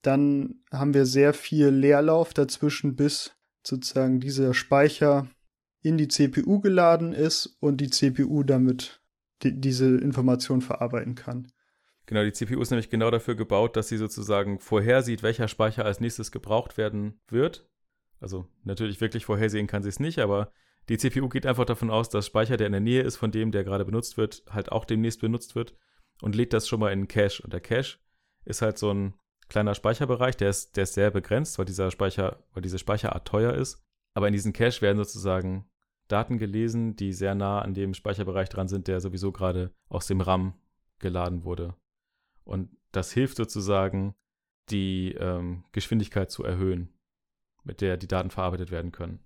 dann 0.07 0.57
haben 0.71 0.95
wir 0.95 1.07
sehr 1.07 1.33
viel 1.33 1.69
Leerlauf 1.69 2.35
dazwischen, 2.35 2.97
bis 2.97 3.37
sozusagen 3.67 4.21
dieser 4.21 4.55
Speicher 4.55 5.29
in 5.83 5.97
die 5.99 6.09
CPU 6.09 6.61
geladen 6.61 7.13
ist 7.13 7.57
und 7.61 7.79
die 7.79 7.91
CPU 7.91 8.43
damit 8.43 9.01
die, 9.43 9.59
diese 9.61 9.97
Information 9.97 10.61
verarbeiten 10.61 11.15
kann. 11.15 11.51
Genau, 12.07 12.23
die 12.23 12.33
CPU 12.33 12.61
ist 12.61 12.71
nämlich 12.71 12.91
genau 12.91 13.11
dafür 13.11 13.35
gebaut, 13.35 13.77
dass 13.77 13.89
sie 13.89 13.97
sozusagen 13.97 14.59
vorhersieht, 14.61 15.23
welcher 15.23 15.49
Speicher 15.49 15.85
als 15.85 16.01
nächstes 16.01 16.31
gebraucht 16.31 16.77
werden 16.77 17.21
wird. 17.29 17.69
Also 18.21 18.47
natürlich 18.63 19.01
wirklich 19.01 19.25
vorhersehen 19.25 19.67
kann 19.67 19.83
sie 19.83 19.89
es 19.89 20.01
nicht, 20.01 20.19
aber 20.19 20.53
die 20.91 20.99
CPU 20.99 21.31
geht 21.31 21.47
einfach 21.47 21.65
davon 21.65 21.91
aus, 21.91 22.11
dass 22.11 22.27
Speicher, 22.27 22.59
der 22.59 22.67
in 22.67 22.73
der 22.73 22.81
Nähe 22.81 23.03
ist 23.03 23.17
von 23.17 23.31
dem, 23.31 23.53
der 23.53 23.65
gerade 23.65 23.87
benutzt 23.87 24.19
wird, 24.19 24.45
halt 24.51 24.71
auch 24.71 24.85
demnächst 24.85 25.21
benutzt 25.21 25.55
wird 25.55 25.75
und 26.21 26.35
lädt 26.35 26.53
das 26.53 26.69
schon 26.69 26.81
mal 26.81 26.93
in 26.93 27.01
den 27.01 27.09
Cache. 27.09 27.43
Und 27.43 27.55
der 27.55 27.61
Cache 27.61 27.99
ist 28.45 28.61
halt 28.61 28.77
so 28.77 28.93
ein 28.93 29.15
kleiner 29.55 29.77
Speicherbereich, 29.77 30.37
der 30.37 30.51
ist, 30.51 30.77
der 30.77 30.83
ist 30.83 30.95
sehr 30.95 31.13
begrenzt, 31.13 31.61
weil 31.61 31.65
dieser 31.65 31.93
Speicher, 31.93 32.43
weil 32.55 32.63
diese 32.63 32.81
Speicherart 32.81 33.25
teuer 33.25 33.55
ist. 33.55 33.81
Aber 34.13 34.27
in 34.27 34.33
diesen 34.33 34.53
Cache 34.53 34.83
werden 34.83 34.97
sozusagen 34.97 35.71
Daten 36.09 36.39
gelesen, 36.39 36.97
die 36.97 37.13
sehr 37.13 37.37
nah 37.37 37.63
an 37.63 37.73
dem 37.73 37.95
Speicherbereich 37.95 38.49
dran 38.49 38.67
sind, 38.67 38.89
der 38.89 38.99
sowieso 38.99 39.31
gerade 39.31 39.73
aus 39.89 40.09
dem 40.09 40.21
RAM 40.21 40.55
geladen 40.99 41.45
wurde. 41.45 41.77
Und 42.43 42.69
das 42.91 43.13
hilft 43.13 43.37
sozusagen, 43.37 44.17
die 44.71 45.13
ähm, 45.13 45.63
Geschwindigkeit 45.71 46.33
zu 46.33 46.43
erhöhen, 46.43 46.93
mit 47.63 47.81
der 47.81 47.97
die 47.97 48.09
Daten 48.09 48.31
verarbeitet 48.31 48.73
werden 48.73 48.91
können. 48.91 49.21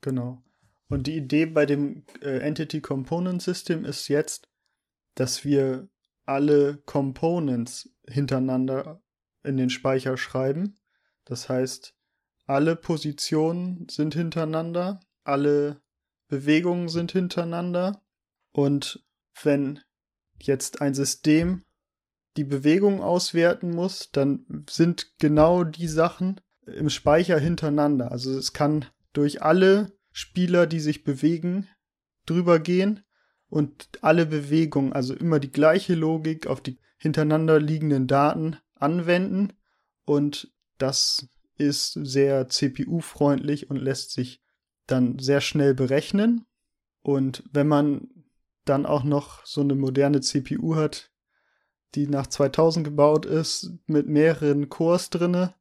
Genau. 0.00 0.42
Und 0.88 1.06
die 1.06 1.18
Idee 1.18 1.44
bei 1.44 1.66
dem 1.66 2.06
äh, 2.22 2.38
Entity 2.38 2.80
Component 2.80 3.42
System 3.42 3.84
ist 3.84 4.08
jetzt, 4.08 4.48
dass 5.14 5.44
wir 5.44 5.90
alle 6.24 6.78
Components 6.86 7.94
hintereinander 8.08 9.02
in 9.42 9.56
den 9.56 9.70
Speicher 9.70 10.16
schreiben. 10.16 10.78
Das 11.24 11.48
heißt, 11.48 11.94
alle 12.46 12.76
Positionen 12.76 13.86
sind 13.90 14.14
hintereinander, 14.14 15.00
alle 15.24 15.80
Bewegungen 16.28 16.88
sind 16.88 17.12
hintereinander. 17.12 18.02
Und 18.52 19.04
wenn 19.42 19.80
jetzt 20.40 20.80
ein 20.80 20.94
System 20.94 21.64
die 22.36 22.44
Bewegung 22.44 23.02
auswerten 23.02 23.70
muss, 23.70 24.10
dann 24.12 24.64
sind 24.68 25.18
genau 25.18 25.64
die 25.64 25.88
Sachen 25.88 26.40
im 26.66 26.90
Speicher 26.90 27.38
hintereinander. 27.38 28.12
Also 28.12 28.36
es 28.36 28.52
kann 28.52 28.86
durch 29.12 29.42
alle 29.42 29.92
Spieler, 30.12 30.66
die 30.66 30.80
sich 30.80 31.04
bewegen, 31.04 31.68
drüber 32.26 32.58
gehen 32.60 33.04
und 33.48 33.88
alle 34.02 34.26
Bewegungen, 34.26 34.92
also 34.92 35.14
immer 35.14 35.40
die 35.40 35.52
gleiche 35.52 35.94
Logik 35.94 36.46
auf 36.46 36.60
die 36.60 36.78
hintereinander 36.98 37.60
liegenden 37.60 38.06
Daten 38.06 38.56
anwenden 38.74 39.52
und 40.04 40.52
das 40.78 41.28
ist 41.56 41.92
sehr 41.92 42.48
CPU-freundlich 42.48 43.68
und 43.68 43.76
lässt 43.76 44.12
sich 44.12 44.40
dann 44.86 45.18
sehr 45.18 45.40
schnell 45.40 45.74
berechnen. 45.74 46.46
Und 47.02 47.44
wenn 47.52 47.68
man 47.68 48.08
dann 48.64 48.86
auch 48.86 49.04
noch 49.04 49.44
so 49.44 49.60
eine 49.60 49.74
moderne 49.74 50.20
CPU 50.20 50.76
hat, 50.76 51.10
die 51.94 52.06
nach 52.06 52.26
2000 52.26 52.84
gebaut 52.84 53.26
ist, 53.26 53.72
mit 53.86 54.08
mehreren 54.08 54.68
Cores 54.68 55.10
drinne, 55.10 55.54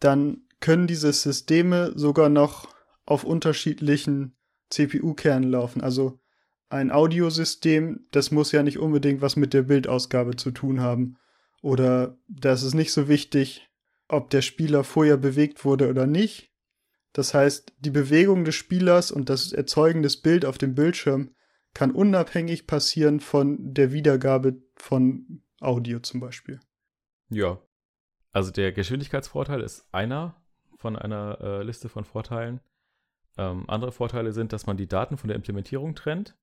dann 0.00 0.42
können 0.60 0.86
diese 0.86 1.12
Systeme 1.12 1.92
sogar 1.96 2.28
noch 2.28 2.68
auf 3.06 3.24
unterschiedlichen 3.24 4.36
CPU-Kernen 4.70 5.50
laufen. 5.50 5.82
Also 5.82 6.20
ein 6.68 6.90
Audiosystem, 6.90 8.06
das 8.10 8.30
muss 8.30 8.52
ja 8.52 8.62
nicht 8.62 8.78
unbedingt 8.78 9.20
was 9.20 9.36
mit 9.36 9.54
der 9.54 9.62
Bildausgabe 9.62 10.36
zu 10.36 10.50
tun 10.50 10.80
haben. 10.80 11.16
Oder 11.62 12.18
das 12.28 12.62
ist 12.62 12.74
nicht 12.74 12.92
so 12.92 13.08
wichtig, 13.08 13.68
ob 14.06 14.30
der 14.30 14.42
Spieler 14.42 14.84
vorher 14.84 15.16
bewegt 15.16 15.64
wurde 15.64 15.88
oder 15.88 16.06
nicht. 16.06 16.52
Das 17.12 17.34
heißt, 17.34 17.72
die 17.80 17.90
Bewegung 17.90 18.44
des 18.44 18.54
Spielers 18.54 19.10
und 19.10 19.28
das 19.28 19.52
Erzeugen 19.52 20.02
des 20.02 20.20
Bild 20.20 20.44
auf 20.44 20.58
dem 20.58 20.74
Bildschirm 20.74 21.34
kann 21.74 21.90
unabhängig 21.90 22.66
passieren 22.66 23.20
von 23.20 23.74
der 23.74 23.92
Wiedergabe 23.92 24.62
von 24.76 25.42
Audio 25.60 26.00
zum 26.00 26.20
Beispiel. 26.20 26.60
Ja. 27.30 27.60
Also 28.32 28.50
der 28.50 28.72
Geschwindigkeitsvorteil 28.72 29.62
ist 29.62 29.86
einer 29.92 30.36
von 30.76 30.96
einer 30.96 31.38
äh, 31.40 31.62
Liste 31.62 31.88
von 31.88 32.04
Vorteilen. 32.04 32.60
Ähm, 33.36 33.64
andere 33.68 33.90
Vorteile 33.90 34.32
sind, 34.32 34.52
dass 34.52 34.66
man 34.66 34.76
die 34.76 34.86
Daten 34.86 35.16
von 35.16 35.28
der 35.28 35.36
Implementierung 35.36 35.94
trennt. 35.94 36.36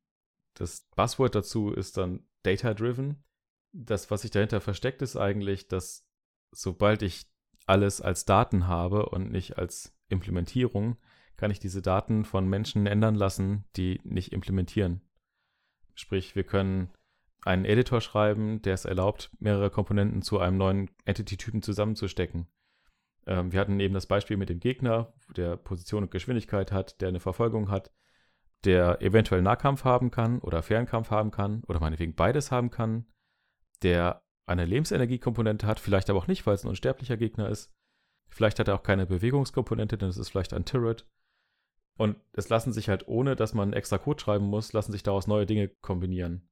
Das 0.56 0.88
Buzzword 0.96 1.36
dazu 1.36 1.72
ist 1.72 1.98
dann 1.98 2.26
Data-Driven. 2.44 3.24
Das, 3.72 4.10
was 4.10 4.22
sich 4.22 4.32
dahinter 4.32 4.62
versteckt, 4.62 5.02
ist 5.02 5.18
eigentlich, 5.18 5.68
dass 5.68 6.08
sobald 6.52 7.02
ich 7.02 7.28
alles 7.68 8.02
als 8.02 8.26
Daten 8.26 8.68
habe 8.68 9.08
und 9.08 9.32
nicht 9.32 9.58
als 9.58 9.96
Implementierung, 10.08 10.98
kann 11.36 11.52
ich 11.52 11.60
diese 11.60 11.82
Daten 11.82 12.24
von 12.24 12.48
Menschen 12.48 12.88
ändern 12.88 13.16
lassen, 13.16 13.66
die 13.76 14.00
nicht 14.04 14.32
implementieren. 14.32 15.02
Sprich, 15.94 16.36
wir 16.36 16.44
können 16.44 16.92
einen 17.44 17.66
Editor 17.66 18.02
schreiben, 18.02 18.62
der 18.62 18.74
es 18.74 18.86
erlaubt, 18.86 19.32
mehrere 19.40 19.70
Komponenten 19.70 20.22
zu 20.22 20.40
einem 20.40 20.58
neuen 20.58 20.90
Entity-Typen 21.04 21.62
zusammenzustecken. 21.62 22.48
Ähm, 23.28 23.52
wir 23.52 23.60
hatten 23.60 23.80
eben 23.80 23.94
das 23.94 24.08
Beispiel 24.08 24.38
mit 24.38 24.50
dem 24.50 24.60
Gegner, 24.60 25.14
der 25.36 25.58
Position 25.58 26.04
und 26.04 26.12
Geschwindigkeit 26.12 26.72
hat, 26.72 27.02
der 27.02 27.10
eine 27.10 27.20
Verfolgung 27.20 27.70
hat, 27.70 27.92
der 28.66 29.02
eventuell 29.02 29.42
Nahkampf 29.42 29.84
haben 29.84 30.12
kann 30.12 30.40
oder 30.40 30.64
Fernkampf 30.64 31.12
haben 31.12 31.32
kann 31.32 31.64
oder 31.68 31.80
meinetwegen 31.80 32.16
beides 32.16 32.52
haben 32.52 32.72
kann, 32.72 33.06
der 33.84 34.24
eine 34.48 34.66
Lebensenergiekomponente 34.66 35.68
hat, 35.68 35.80
vielleicht 35.80 36.10
aber 36.10 36.20
auch 36.20 36.28
nicht, 36.28 36.46
weil 36.46 36.56
es 36.56 36.64
ein 36.64 36.70
unsterblicher 36.70 37.18
Gegner 37.18 37.50
ist. 37.50 37.74
Vielleicht 38.30 38.60
hat 38.60 38.68
er 38.68 38.76
auch 38.76 38.84
keine 38.84 39.06
Bewegungskomponente, 39.06 39.98
denn 39.98 40.10
es 40.10 40.18
ist 40.18 40.30
vielleicht 40.30 40.54
ein 40.54 40.66
Turret. 40.66 41.08
Und 41.98 42.18
es 42.34 42.50
lassen 42.50 42.74
sich 42.74 42.90
halt, 42.90 43.08
ohne 43.08 43.36
dass 43.36 43.54
man 43.54 43.74
extra 43.74 43.98
Code 43.98 44.22
schreiben 44.22 44.46
muss, 44.46 44.74
lassen 44.74 44.92
sich 44.92 45.04
daraus 45.04 45.28
neue 45.28 45.46
Dinge 45.46 45.70
kombinieren. 45.82 46.50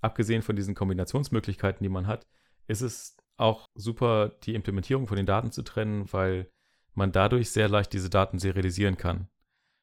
Abgesehen 0.00 0.42
von 0.42 0.56
diesen 0.56 0.74
Kombinationsmöglichkeiten, 0.74 1.82
die 1.82 1.88
man 1.88 2.06
hat, 2.06 2.26
ist 2.66 2.82
es 2.82 3.16
auch 3.36 3.66
super, 3.74 4.30
die 4.42 4.54
Implementierung 4.54 5.06
von 5.06 5.16
den 5.16 5.26
Daten 5.26 5.50
zu 5.50 5.62
trennen, 5.62 6.12
weil 6.12 6.50
man 6.94 7.12
dadurch 7.12 7.50
sehr 7.50 7.68
leicht 7.68 7.92
diese 7.92 8.10
Daten 8.10 8.38
serialisieren 8.38 8.96
kann. 8.96 9.28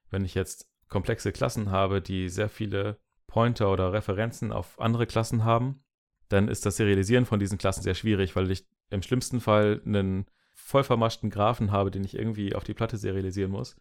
Wenn 0.10 0.24
ich 0.24 0.36
jetzt 0.36 0.70
komplexe 0.90 1.32
Klassen 1.32 1.72
habe, 1.72 2.02
die 2.02 2.30
sehr 2.30 2.50
viele 2.50 2.98
Pointer 3.28 3.72
oder 3.72 3.94
Referenzen 3.94 4.52
auf 4.52 4.80
andere 4.80 5.06
Klassen 5.06 5.44
haben, 5.44 5.84
dann 6.30 6.48
ist 6.48 6.66
das 6.66 6.78
Serialisieren 6.78 7.26
von 7.26 7.40
diesen 7.40 7.58
Klassen 7.58 7.84
sehr 7.84 7.94
schwierig, 7.94 8.36
weil 8.36 8.50
ich 8.50 8.66
im 8.90 9.02
schlimmsten 9.02 9.42
Fall 9.42 9.82
einen 9.86 10.26
voll 10.54 10.84
vermaschten 10.84 11.30
Graphen 11.30 11.72
habe, 11.72 11.92
den 11.92 12.04
ich 12.04 12.18
irgendwie 12.18 12.56
auf 12.56 12.64
die 12.64 12.74
Platte 12.74 12.98
serialisieren 12.98 13.52
muss. 13.52 13.76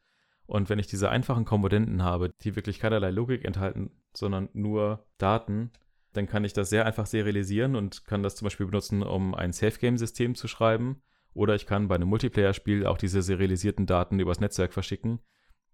Und 0.47 0.69
wenn 0.69 0.79
ich 0.79 0.87
diese 0.87 1.09
einfachen 1.09 1.45
Komponenten 1.45 2.03
habe, 2.03 2.31
die 2.43 2.57
wirklich 2.57 2.79
keinerlei 2.79 3.11
Logik 3.11 3.45
enthalten, 3.45 3.91
sondern 4.15 4.51
nur 4.53 5.07
Daten, 5.17 5.71
dann 6.13 6.27
kann 6.27 6.45
ich 6.45 6.53
das 6.53 6.71
sehr 6.71 6.85
einfach 6.85 7.07
serialisieren 7.07 7.77
und 7.77 8.05
kann 8.05 8.23
das 8.23 8.37
zum 8.37 8.47
Beispiel 8.47 8.67
benutzen, 8.67 9.03
um 9.03 9.35
ein 9.35 9.53
Safe-Game-System 9.53 10.35
zu 10.35 10.47
schreiben. 10.49 11.03
Oder 11.33 11.55
ich 11.55 11.67
kann 11.67 11.89
bei 11.89 11.97
einem 11.97 12.09
Multiplayer-Spiel 12.09 12.87
auch 12.87 12.99
diese 12.99 13.23
serialisierten 13.23 13.87
Daten 13.87 14.21
übers 14.21 14.39
Netzwerk 14.39 14.73
verschicken, 14.73 15.19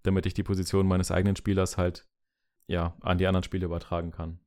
damit 0.02 0.26
ich 0.26 0.34
die 0.34 0.42
Position 0.42 0.86
meines 0.86 1.10
eigenen 1.10 1.36
Spielers 1.36 1.76
halt 1.76 2.06
ja, 2.66 2.96
an 3.00 3.18
die 3.18 3.26
anderen 3.26 3.42
Spiele 3.42 3.66
übertragen 3.66 4.12
kann. 4.12 4.38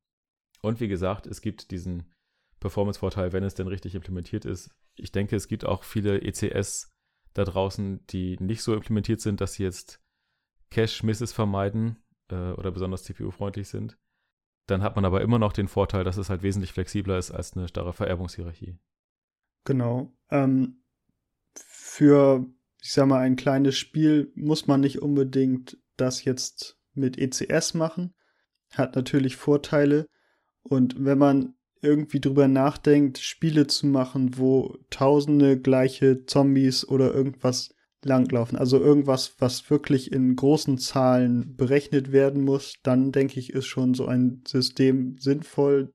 Und 0.61 0.79
wie 0.79 0.87
gesagt, 0.87 1.27
es 1.27 1.41
gibt 1.41 1.71
diesen 1.71 2.13
Performance-Vorteil, 2.61 3.33
wenn 3.33 3.43
es 3.43 3.53
denn 3.53 3.67
richtig 3.67 3.95
implementiert 3.95 4.45
ist. 4.45 4.73
Ich 4.95 5.11
denke, 5.11 5.35
es 5.35 5.49
gibt 5.49 5.65
auch 5.65 5.83
viele 5.83 6.21
ECS 6.21 6.93
da 7.33 7.43
draußen, 7.43 8.05
die 8.07 8.37
nicht 8.39 8.63
so 8.63 8.73
implementiert 8.73 9.19
sind, 9.19 9.41
dass 9.41 9.55
sie 9.55 9.63
jetzt 9.63 10.01
Cache-Misses 10.71 11.33
vermeiden 11.33 11.97
äh, 12.29 12.51
oder 12.51 12.71
besonders 12.71 13.03
CPU-freundlich 13.03 13.67
sind. 13.67 13.97
Dann 14.67 14.81
hat 14.81 14.95
man 14.95 15.03
aber 15.03 15.21
immer 15.21 15.39
noch 15.39 15.51
den 15.51 15.67
Vorteil, 15.67 16.05
dass 16.05 16.15
es 16.15 16.29
halt 16.29 16.43
wesentlich 16.43 16.71
flexibler 16.71 17.17
ist 17.17 17.31
als 17.31 17.57
eine 17.57 17.67
starre 17.67 17.91
Vererbungshierarchie. 17.91 18.77
Genau. 19.65 20.13
Ähm, 20.29 20.83
für, 21.55 22.45
ich 22.83 22.91
sag 22.91 23.07
mal, 23.07 23.21
ein 23.21 23.37
kleines 23.37 23.77
Spiel 23.77 24.33
muss 24.35 24.67
man 24.67 24.81
nicht 24.81 25.01
unbedingt 25.01 25.77
das 25.95 26.25
jetzt 26.25 26.77
mit 26.93 27.17
ECS 27.17 27.75
machen. 27.75 28.13
Hat 28.73 28.97
natürlich 28.97 29.37
Vorteile. 29.37 30.05
Und 30.63 30.95
wenn 31.03 31.17
man 31.17 31.53
irgendwie 31.81 32.19
drüber 32.19 32.49
nachdenkt, 32.49 33.19
Spiele 33.19 33.67
zu 33.67 33.87
machen, 33.87 34.37
wo 34.37 34.77
tausende 34.89 35.57
gleiche 35.57 36.25
Zombies 36.25 36.85
oder 36.85 37.13
irgendwas 37.13 37.73
langlaufen, 38.03 38.57
also 38.57 38.79
irgendwas, 38.79 39.35
was 39.39 39.69
wirklich 39.69 40.11
in 40.11 40.35
großen 40.35 40.77
Zahlen 40.77 41.55
berechnet 41.55 42.11
werden 42.11 42.43
muss, 42.43 42.75
dann 42.83 43.13
denke 43.13 43.39
ich, 43.39 43.53
ist 43.53 43.65
schon 43.65 43.93
so 43.93 44.07
ein 44.07 44.43
System 44.45 45.17
sinnvoll, 45.19 45.93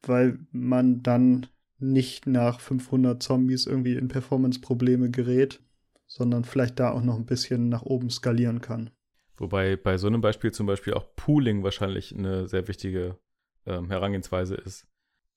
weil 0.00 0.38
man 0.52 1.02
dann 1.02 1.48
nicht 1.78 2.26
nach 2.26 2.60
500 2.60 3.22
Zombies 3.22 3.66
irgendwie 3.66 3.94
in 3.94 4.08
Performance-Probleme 4.08 5.10
gerät, 5.10 5.60
sondern 6.10 6.44
vielleicht 6.44 6.80
da 6.80 6.90
auch 6.90 7.02
noch 7.02 7.14
ein 7.14 7.24
bisschen 7.24 7.68
nach 7.68 7.82
oben 7.82 8.10
skalieren 8.10 8.60
kann. 8.60 8.90
Wobei 9.36 9.76
bei 9.76 9.96
so 9.96 10.08
einem 10.08 10.20
Beispiel 10.20 10.50
zum 10.50 10.66
Beispiel 10.66 10.92
auch 10.92 11.14
Pooling 11.14 11.62
wahrscheinlich 11.62 12.14
eine 12.14 12.48
sehr 12.48 12.66
wichtige 12.66 13.16
ähm, 13.64 13.88
Herangehensweise 13.90 14.56
ist. 14.56 14.88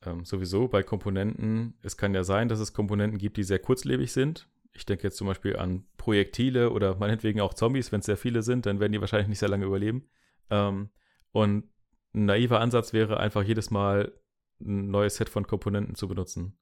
Ähm, 0.04 0.26
sowieso 0.26 0.68
bei 0.68 0.82
Komponenten, 0.82 1.78
es 1.84 1.96
kann 1.96 2.16
ja 2.16 2.24
sein, 2.24 2.50
dass 2.50 2.60
es 2.60 2.74
Komponenten 2.74 3.20
gibt, 3.20 3.38
die 3.38 3.44
sehr 3.44 3.60
kurzlebig 3.60 4.12
sind. 4.12 4.50
Ich 4.74 4.88
denke 4.88 5.04
jetzt 5.04 5.18
zum 5.18 5.28
Beispiel 5.28 5.58
an 5.58 5.86
Projektile 5.96 6.72
oder 6.72 6.96
meinetwegen 6.96 7.40
auch 7.40 7.54
Zombies, 7.54 7.92
wenn 7.92 8.00
es 8.00 8.08
sehr 8.08 8.18
viele 8.18 8.42
sind, 8.42 8.66
dann 8.66 8.80
werden 8.80 8.94
die 8.94 9.00
wahrscheinlich 9.00 9.30
nicht 9.30 9.40
sehr 9.40 9.50
lange 9.50 9.66
überleben. 9.66 10.10
Ähm, 10.50 10.90
und 11.32 11.70
ein 12.16 12.26
naiver 12.26 12.60
Ansatz 12.60 12.94
wäre 12.94 13.20
einfach 13.20 13.44
jedes 13.44 13.70
Mal 13.70 14.12
ein 14.60 14.90
neues 14.90 15.18
Set 15.18 15.30
von 15.30 15.46
Komponenten 15.46 15.94
zu 15.94 16.08
benutzen. 16.08 16.58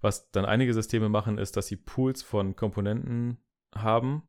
Was 0.00 0.30
dann 0.30 0.44
einige 0.44 0.72
Systeme 0.72 1.08
machen, 1.08 1.38
ist, 1.38 1.56
dass 1.56 1.66
sie 1.66 1.76
Pools 1.76 2.22
von 2.22 2.54
Komponenten 2.54 3.38
haben 3.74 4.22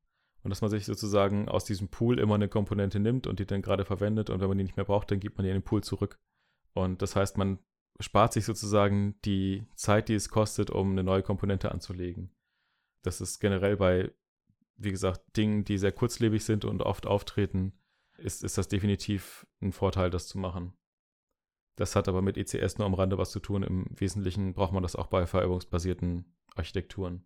und 0.44 0.50
dass 0.50 0.62
man 0.62 0.70
sich 0.70 0.86
sozusagen 0.86 1.50
aus 1.50 1.66
diesem 1.66 1.90
Pool 1.90 2.20
immer 2.20 2.36
eine 2.36 2.50
Komponente 2.50 3.00
nimmt 3.00 3.28
und 3.28 3.40
die 3.40 3.46
dann 3.46 3.62
gerade 3.62 3.86
verwendet 3.86 4.30
und 4.30 4.42
wenn 4.42 4.48
man 4.48 4.58
die 4.58 4.64
nicht 4.64 4.78
mehr 4.78 4.86
braucht, 4.86 5.12
dann 5.12 5.20
gibt 5.20 5.38
man 5.38 5.44
die 5.44 5.50
in 5.50 5.58
den 5.58 5.64
Pool 5.64 5.84
zurück. 5.84 6.20
Und 6.74 7.02
das 7.02 7.16
heißt, 7.16 7.38
man 7.38 7.60
spart 8.00 8.34
sich 8.34 8.46
sozusagen 8.46 9.20
die 9.26 9.66
Zeit, 9.76 10.08
die 10.08 10.14
es 10.14 10.30
kostet, 10.30 10.70
um 10.70 10.92
eine 10.92 11.04
neue 11.04 11.24
Komponente 11.24 11.72
anzulegen. 11.72 12.32
Das 13.04 13.22
ist 13.22 13.40
generell 13.40 13.78
bei 13.78 14.14
wie 14.80 14.92
gesagt, 14.92 15.22
Dingen, 15.38 15.66
die 15.66 15.78
sehr 15.78 15.92
kurzlebig 15.92 16.44
sind 16.44 16.66
und 16.66 16.82
oft 16.82 17.06
auftreten, 17.06 17.74
ist, 18.18 18.44
ist 18.44 18.58
das 18.58 18.68
definitiv 18.68 19.46
ein 19.62 19.74
Vorteil, 19.74 20.10
das 20.10 20.28
zu 20.28 20.38
machen. 20.38 20.74
Das 21.76 21.96
hat 21.96 22.08
aber 22.08 22.22
mit 22.22 22.38
ECS 22.38 22.78
nur 22.78 22.88
am 22.88 22.94
Rande 22.94 23.18
was 23.18 23.32
zu 23.32 23.40
tun. 23.40 23.64
Im 23.64 23.86
Wesentlichen 23.90 24.54
braucht 24.54 24.74
man 24.74 24.84
das 24.84 24.96
auch 24.96 25.08
bei 25.08 25.26
vererbungsbasierten 25.26 26.36
Architekturen. 26.56 27.26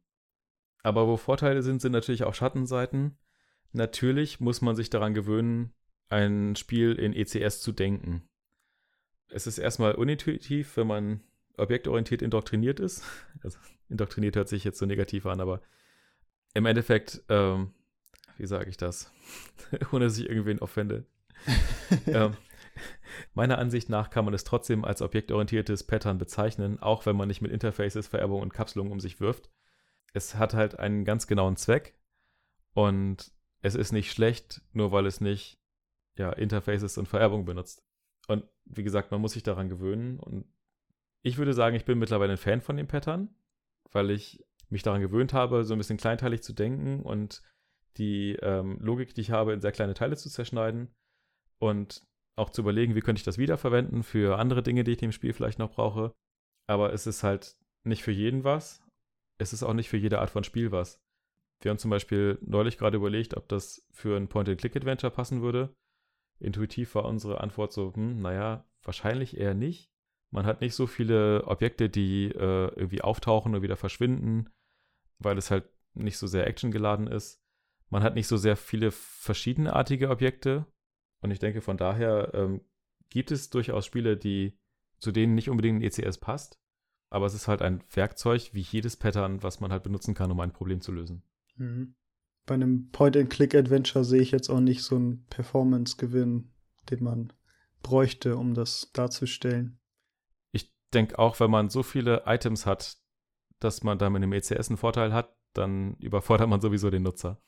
Aber 0.84 1.08
wo 1.08 1.18
Vorteile 1.18 1.64
sind, 1.64 1.82
sind 1.82 1.94
natürlich 1.94 2.26
auch 2.26 2.36
Schattenseiten. 2.36 3.18
Natürlich 3.72 4.40
muss 4.40 4.62
man 4.62 4.76
sich 4.76 4.90
daran 4.90 5.14
gewöhnen, 5.14 5.74
ein 6.10 6.56
Spiel 6.56 6.94
in 6.94 7.14
ECS 7.14 7.62
zu 7.62 7.72
denken. 7.72 8.28
Es 9.30 9.48
ist 9.48 9.58
erstmal 9.58 9.96
unintuitiv, 9.96 10.78
wenn 10.78 10.86
man 10.86 11.22
objektorientiert 11.58 12.22
indoktriniert 12.22 12.80
ist. 12.80 13.04
Also, 13.44 13.60
indoktriniert 13.90 14.38
hört 14.38 14.48
sich 14.48 14.64
jetzt 14.64 14.80
so 14.80 14.86
negativ 14.86 15.26
an, 15.26 15.42
aber 15.42 15.62
im 16.54 16.66
Endeffekt, 16.66 17.22
ähm, 17.28 17.74
wie 18.38 18.46
sage 18.46 18.70
ich 18.70 18.78
das, 18.78 19.12
ohne 19.92 20.06
dass 20.06 20.18
ich 20.18 20.30
irgendwen 20.30 20.60
offende. 20.60 21.06
ähm, 22.08 22.38
meiner 23.34 23.58
Ansicht 23.58 23.90
nach 23.90 24.12
kann 24.12 24.24
man 24.24 24.34
es 24.34 24.46
trotzdem 24.46 24.86
als 24.86 25.02
objektorientiertes 25.02 25.84
Pattern 25.84 26.18
bezeichnen, 26.18 26.80
auch 26.80 27.06
wenn 27.06 27.18
man 27.18 27.28
nicht 27.28 27.42
mit 27.42 27.52
Interfaces, 27.52 28.08
Vererbung 28.08 28.42
und 28.42 28.54
Kapselung 28.54 28.92
um 28.92 29.02
sich 29.02 29.20
wirft. 29.20 29.50
Es 30.14 30.36
hat 30.36 30.54
halt 30.54 30.80
einen 30.80 31.06
ganz 31.06 31.28
genauen 31.28 31.56
Zweck 31.56 31.98
und 32.74 33.32
es 33.62 33.76
ist 33.76 33.92
nicht 33.92 34.12
schlecht, 34.12 34.62
nur 34.74 34.92
weil 34.92 35.06
es 35.06 35.22
nicht 35.22 35.60
ja, 36.18 36.32
Interfaces 36.32 36.98
und 36.98 37.08
Vererbung 37.08 37.46
benutzt. 37.46 37.84
Und 38.28 38.48
wie 38.66 38.84
gesagt, 38.84 39.12
man 39.12 39.22
muss 39.22 39.34
sich 39.34 39.44
daran 39.44 39.70
gewöhnen 39.70 40.20
und 40.20 40.46
ich 41.24 41.38
würde 41.38 41.54
sagen, 41.54 41.76
ich 41.76 41.86
bin 41.86 42.00
mittlerweile 42.00 42.34
ein 42.34 42.38
Fan 42.38 42.62
von 42.62 42.78
dem 42.78 42.88
Pattern, 42.88 43.34
weil 43.92 44.12
ich 44.12 44.44
mich 44.70 44.84
daran 44.84 45.02
gewöhnt 45.02 45.34
habe, 45.34 45.64
so 45.64 45.74
ein 45.74 45.78
bisschen 45.78 45.98
kleinteilig 45.98 46.44
zu 46.44 46.54
denken 46.54 47.02
und 47.02 47.42
die 47.98 48.34
ähm, 48.42 48.78
Logik, 48.82 49.14
die 49.14 49.22
ich 49.22 49.32
habe, 49.32 49.54
in 49.54 49.62
sehr 49.62 49.72
kleine 49.72 49.94
Teile 49.94 50.18
zu 50.18 50.30
zerschneiden 50.30 50.94
und 51.60 52.06
auch 52.36 52.50
zu 52.50 52.62
überlegen, 52.62 52.96
wie 52.96 53.02
könnte 53.02 53.20
ich 53.20 53.26
das 53.26 53.38
wiederverwenden 53.38 54.04
für 54.04 54.40
andere 54.40 54.64
Dinge, 54.64 54.84
die 54.84 54.92
ich 54.92 55.04
im 55.04 55.12
Spiel 55.12 55.34
vielleicht 55.34 55.60
noch 55.60 55.72
brauche. 55.72 56.14
Aber 56.68 56.92
es 56.92 57.06
ist 57.08 57.24
halt 57.24 57.56
nicht 57.84 58.04
für 58.04 58.12
jeden 58.12 58.44
was. 58.44 58.83
Es 59.38 59.54
ist 59.54 59.64
auch 59.64 59.74
nicht 59.74 59.90
für 59.90 59.98
jede 59.98 60.20
Art 60.20 60.30
von 60.30 60.44
Spiel 60.44 60.72
was. 60.72 61.02
Wir 61.62 61.70
haben 61.70 61.78
zum 61.78 61.92
Beispiel 61.92 62.38
neulich 62.42 62.78
gerade 62.78 62.98
überlegt, 62.98 63.38
ob 63.38 63.48
das 63.48 63.88
für 63.92 64.18
ein 64.18 64.28
Point-and-Click-Adventure 64.28 65.12
passen 65.12 65.42
würde. 65.42 65.74
Intuitiv 66.40 66.96
war 66.96 67.06
unsere 67.06 67.42
Antwort 67.42 67.72
so, 67.72 67.94
hm, 67.94 68.22
naja, 68.22 68.68
wahrscheinlich 68.84 69.38
eher 69.38 69.54
nicht. 69.54 69.90
Man 70.32 70.46
hat 70.46 70.62
nicht 70.62 70.76
so 70.76 70.88
viele 70.88 71.46
Objekte, 71.46 71.90
die 71.90 72.26
äh, 72.26 72.68
irgendwie 72.76 73.02
auftauchen 73.02 73.56
und 73.56 73.62
wieder 73.62 73.78
verschwinden, 73.78 74.50
weil 75.20 75.38
es 75.38 75.52
halt 75.52 75.70
nicht 75.94 76.18
so 76.18 76.28
sehr 76.28 76.48
actiongeladen 76.48 77.08
ist. 77.08 77.40
Man 77.90 78.04
hat 78.04 78.16
nicht 78.16 78.28
so 78.28 78.38
sehr 78.38 78.56
viele 78.56 78.92
verschiedenartige 78.92 80.10
Objekte. 80.10 80.66
Und 81.22 81.32
ich 81.32 81.40
denke, 81.40 81.62
von 81.62 81.78
daher 81.78 82.32
ähm, 82.34 82.62
gibt 83.10 83.32
es 83.32 83.52
durchaus 83.52 83.86
Spiele, 83.86 84.18
die 84.18 84.58
zu 84.98 85.12
denen 85.12 85.36
nicht 85.36 85.50
unbedingt 85.50 85.80
ein 85.80 85.84
ECS 85.84 86.18
passt. 86.18 86.60
Aber 87.14 87.28
es 87.28 87.36
ist 87.36 87.48
halt 87.48 87.62
ein 87.62 87.84
Werkzeug 87.94 88.50
wie 88.54 88.62
jedes 88.62 88.98
Pattern, 88.98 89.44
was 89.44 89.60
man 89.60 89.72
halt 89.72 89.84
benutzen 89.84 90.16
kann, 90.16 90.32
um 90.32 90.40
ein 90.40 90.52
Problem 90.52 90.82
zu 90.82 90.92
lösen. 90.92 91.22
Mhm. 91.58 91.94
Bei 92.48 92.56
einem 92.56 92.90
Point-and-Click-Adventure 92.90 94.04
sehe 94.04 94.22
ich 94.22 94.32
jetzt 94.32 94.50
auch 94.50 94.60
nicht 94.60 94.82
so 94.82 94.96
einen 94.96 95.24
Performance-Gewinn, 95.28 96.52
den 96.90 97.04
man 97.04 97.32
bräuchte, 97.84 98.36
um 98.36 98.56
das 98.56 98.90
darzustellen. 98.94 99.78
Ich 100.54 100.74
denke 100.92 101.20
auch, 101.20 101.40
wenn 101.40 101.52
man 101.52 101.70
so 101.70 101.84
viele 101.84 102.24
Items 102.26 102.66
hat, 102.66 102.98
dass 103.60 103.84
man 103.84 104.00
da 104.00 104.10
mit 104.10 104.24
einem 104.24 104.34
ECS 104.34 104.70
einen 104.70 104.78
Vorteil 104.78 105.14
hat, 105.14 105.36
dann 105.54 105.94
überfordert 105.98 106.50
man 106.50 106.62
sowieso 106.62 106.90
den 106.90 107.04
Nutzer 107.04 107.40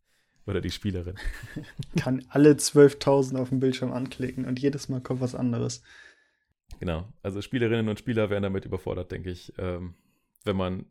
oder 0.46 0.62
die 0.62 0.70
Spielerin. 0.70 1.16
Kann 1.98 2.24
alle 2.30 2.52
12.000 2.52 3.40
auf 3.40 3.50
dem 3.50 3.60
Bildschirm 3.60 3.92
anklicken 3.92 4.46
und 4.46 4.60
jedes 4.60 4.90
Mal 4.90 5.02
kommt 5.02 5.22
was 5.22 5.34
anderes. 5.34 5.82
Genau, 6.80 7.08
also 7.22 7.42
Spielerinnen 7.42 7.90
und 7.90 8.00
Spieler 8.00 8.30
werden 8.30 8.44
damit 8.44 8.66
überfordert, 8.66 9.12
denke 9.12 9.32
ich, 9.32 9.54
ähm, 9.58 9.96
wenn 10.44 10.56
man 10.56 10.86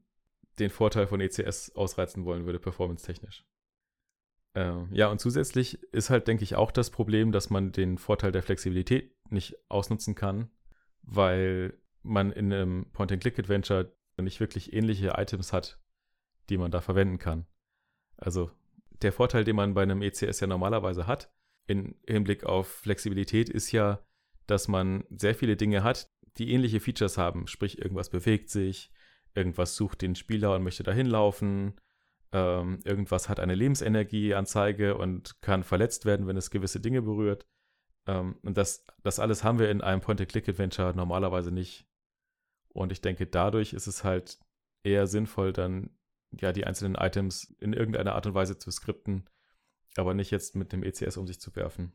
den 0.59 0.71
Vorteil 0.71 1.07
von 1.07 1.21
ECS 1.21 1.75
ausreizen 1.75 2.25
wollen 2.25 2.47
würde, 2.47 2.59
performance-technisch. 2.59 3.45
Ähm, 4.55 4.89
ja, 4.93 5.09
und 5.09 5.21
zusätzlich 5.21 5.83
ist 5.93 6.11
halt, 6.11 6.29
denke 6.29 6.45
ich, 6.45 6.55
auch 6.55 6.71
das 6.71 6.91
Problem, 6.91 7.33
dass 7.33 7.51
man 7.51 7.73
den 7.73 7.99
Vorteil 7.99 8.31
der 8.31 8.43
Flexibilität 8.43 9.13
nicht 9.31 9.57
ausnutzen 9.69 10.15
kann, 10.15 10.49
weil 11.03 11.77
man 12.03 12.31
in 12.31 12.53
einem 12.53 12.87
Point-and-Click-Adventure 12.93 13.93
nicht 14.17 14.39
wirklich 14.39 14.73
ähnliche 14.73 15.15
Items 15.17 15.53
hat, 15.53 15.81
die 16.51 16.59
man 16.59 16.71
da 16.71 16.81
verwenden 16.81 17.19
kann. 17.19 17.47
Also 18.17 18.51
der 19.03 19.13
Vorteil, 19.13 19.45
den 19.45 19.57
man 19.57 19.75
bei 19.75 19.83
einem 19.83 20.03
ECS 20.03 20.41
ja 20.41 20.47
normalerweise 20.47 21.07
hat, 21.07 21.33
im 21.67 21.97
Hinblick 22.07 22.45
auf 22.45 22.69
Flexibilität, 22.69 23.49
ist 23.49 23.73
ja, 23.73 24.07
dass 24.47 24.69
man 24.69 25.05
sehr 25.11 25.35
viele 25.35 25.57
Dinge 25.57 25.83
hat, 25.83 26.11
die 26.39 26.53
ähnliche 26.53 26.81
Features 26.81 27.19
haben. 27.19 27.47
Sprich, 27.47 27.79
irgendwas 27.79 28.11
bewegt 28.11 28.51
sich, 28.51 28.91
irgendwas 29.35 29.77
sucht 29.77 30.03
den 30.03 30.15
Spieler 30.15 30.55
und 30.55 30.63
möchte 30.63 30.83
dahin 30.83 31.07
laufen, 31.07 31.75
ähm, 32.33 32.81
irgendwas 32.85 33.29
hat 33.29 33.39
eine 33.39 33.55
Lebensenergieanzeige 33.55 34.97
und 34.97 35.41
kann 35.41 35.63
verletzt 35.63 36.05
werden, 36.05 36.27
wenn 36.27 36.37
es 36.37 36.51
gewisse 36.51 36.81
Dinge 36.81 37.03
berührt. 37.03 37.47
Ähm, 38.07 38.37
und 38.43 38.59
das, 38.59 38.85
das 39.03 39.21
alles 39.21 39.45
haben 39.45 39.61
wir 39.61 39.71
in 39.71 39.81
einem 39.81 40.01
Point-and-Click-Adventure 40.01 40.95
normalerweise 40.95 41.53
nicht. 41.53 41.87
Und 42.71 42.91
ich 42.91 43.01
denke, 43.01 43.27
dadurch 43.27 43.73
ist 43.73 43.87
es 43.87 44.03
halt 44.03 44.39
eher 44.83 45.07
sinnvoll, 45.07 45.53
dann 45.53 45.91
ja 46.41 46.53
die 46.53 46.67
einzelnen 46.67 46.97
Items 46.97 47.55
in 47.61 47.73
irgendeiner 47.73 48.17
Art 48.17 48.27
und 48.27 48.35
Weise 48.35 48.59
zu 48.59 48.71
skripten, 48.73 49.31
aber 49.97 50.13
nicht 50.13 50.33
jetzt 50.33 50.57
mit 50.57 50.73
dem 50.73 50.83
ECS 50.83 51.17
um 51.17 51.29
sich 51.29 51.41
zu 51.41 51.55
werfen. 51.55 51.93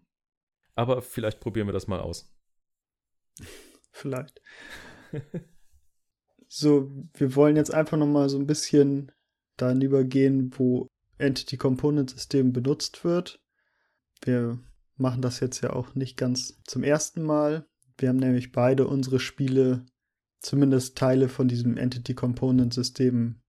Aber 0.76 1.02
vielleicht 1.02 1.42
probieren 1.42 1.68
wir 1.68 1.74
das 1.74 1.88
mal 1.88 2.00
aus. 2.00 2.34
Vielleicht. 3.91 4.41
so, 6.47 6.91
wir 7.13 7.36
wollen 7.36 7.56
jetzt 7.56 7.73
einfach 7.73 7.97
noch 7.97 8.08
mal 8.08 8.30
so 8.30 8.38
ein 8.38 8.47
bisschen 8.47 9.12
dann 9.58 9.82
übergehen, 9.82 10.52
wo 10.58 10.88
Entity 11.17 11.58
Component 11.58 12.10
System 12.10 12.54
benutzt 12.54 13.04
wird. 13.04 13.41
Wir 14.23 14.60
machen 14.95 15.21
das 15.21 15.39
jetzt 15.39 15.62
ja 15.62 15.71
auch 15.73 15.95
nicht 15.95 16.17
ganz 16.17 16.62
zum 16.63 16.84
ersten 16.84 17.23
Mal. 17.23 17.67
Wir 17.97 18.10
haben 18.10 18.17
nämlich 18.17 18.52
beide 18.52 18.88
unsere 18.88 19.19
Spiele, 19.19 19.86
zumindest 20.39 20.97
Teile 20.97 21.30
von 21.30 21.47
diesem 21.47 21.78
Entity 21.78 22.13
Component 22.13 22.73
System, 22.73 23.41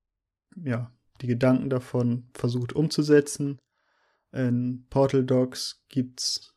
ja, 0.56 0.92
die 1.20 1.26
Gedanken 1.26 1.70
davon 1.70 2.28
versucht 2.34 2.72
umzusetzen. 2.72 3.60
In 4.32 4.86
Portal 4.90 5.24
Docs 5.24 5.84
gibt 5.88 6.20
es 6.20 6.54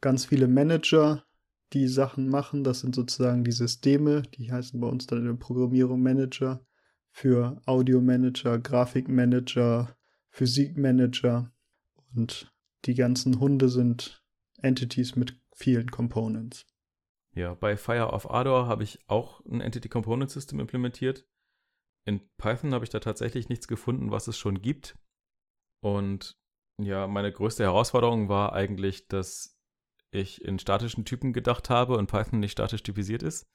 ganz 0.00 0.26
viele 0.26 0.48
Manager, 0.48 1.24
die 1.72 1.88
Sachen 1.88 2.28
machen. 2.28 2.64
Das 2.64 2.80
sind 2.80 2.94
sozusagen 2.94 3.44
die 3.44 3.52
Systeme, 3.52 4.22
die 4.22 4.50
heißen 4.50 4.80
bei 4.80 4.86
uns 4.86 5.06
dann 5.06 5.20
in 5.20 5.26
der 5.26 5.34
Programmierung 5.34 6.02
Manager 6.02 6.64
für 7.10 7.60
Audio-Manager, 7.66 8.58
Grafikmanager, 8.58 9.96
Physikmanager 10.30 11.52
und 12.14 12.52
die 12.84 12.94
ganzen 12.94 13.40
Hunde 13.40 13.68
sind 13.68 14.24
Entities 14.62 15.16
mit 15.16 15.38
vielen 15.52 15.90
Components. 15.90 16.66
Ja, 17.34 17.54
bei 17.54 17.76
Fire 17.76 18.12
of 18.12 18.30
Ardor 18.30 18.66
habe 18.66 18.82
ich 18.82 18.98
auch 19.06 19.44
ein 19.44 19.60
Entity 19.60 19.88
Component 19.88 20.30
System 20.30 20.58
implementiert. 20.60 21.26
In 22.04 22.28
Python 22.38 22.74
habe 22.74 22.84
ich 22.84 22.90
da 22.90 22.98
tatsächlich 22.98 23.48
nichts 23.48 23.68
gefunden, 23.68 24.10
was 24.10 24.26
es 24.26 24.38
schon 24.38 24.60
gibt. 24.62 24.98
Und 25.80 26.36
ja, 26.78 27.06
meine 27.06 27.32
größte 27.32 27.62
Herausforderung 27.62 28.28
war 28.28 28.52
eigentlich, 28.52 29.06
dass 29.06 29.59
ich 30.10 30.44
in 30.44 30.58
statischen 30.58 31.04
Typen 31.04 31.32
gedacht 31.32 31.70
habe 31.70 31.96
und 31.96 32.08
Python 32.08 32.40
nicht 32.40 32.52
statisch 32.52 32.82
typisiert 32.82 33.22
ist. 33.22 33.46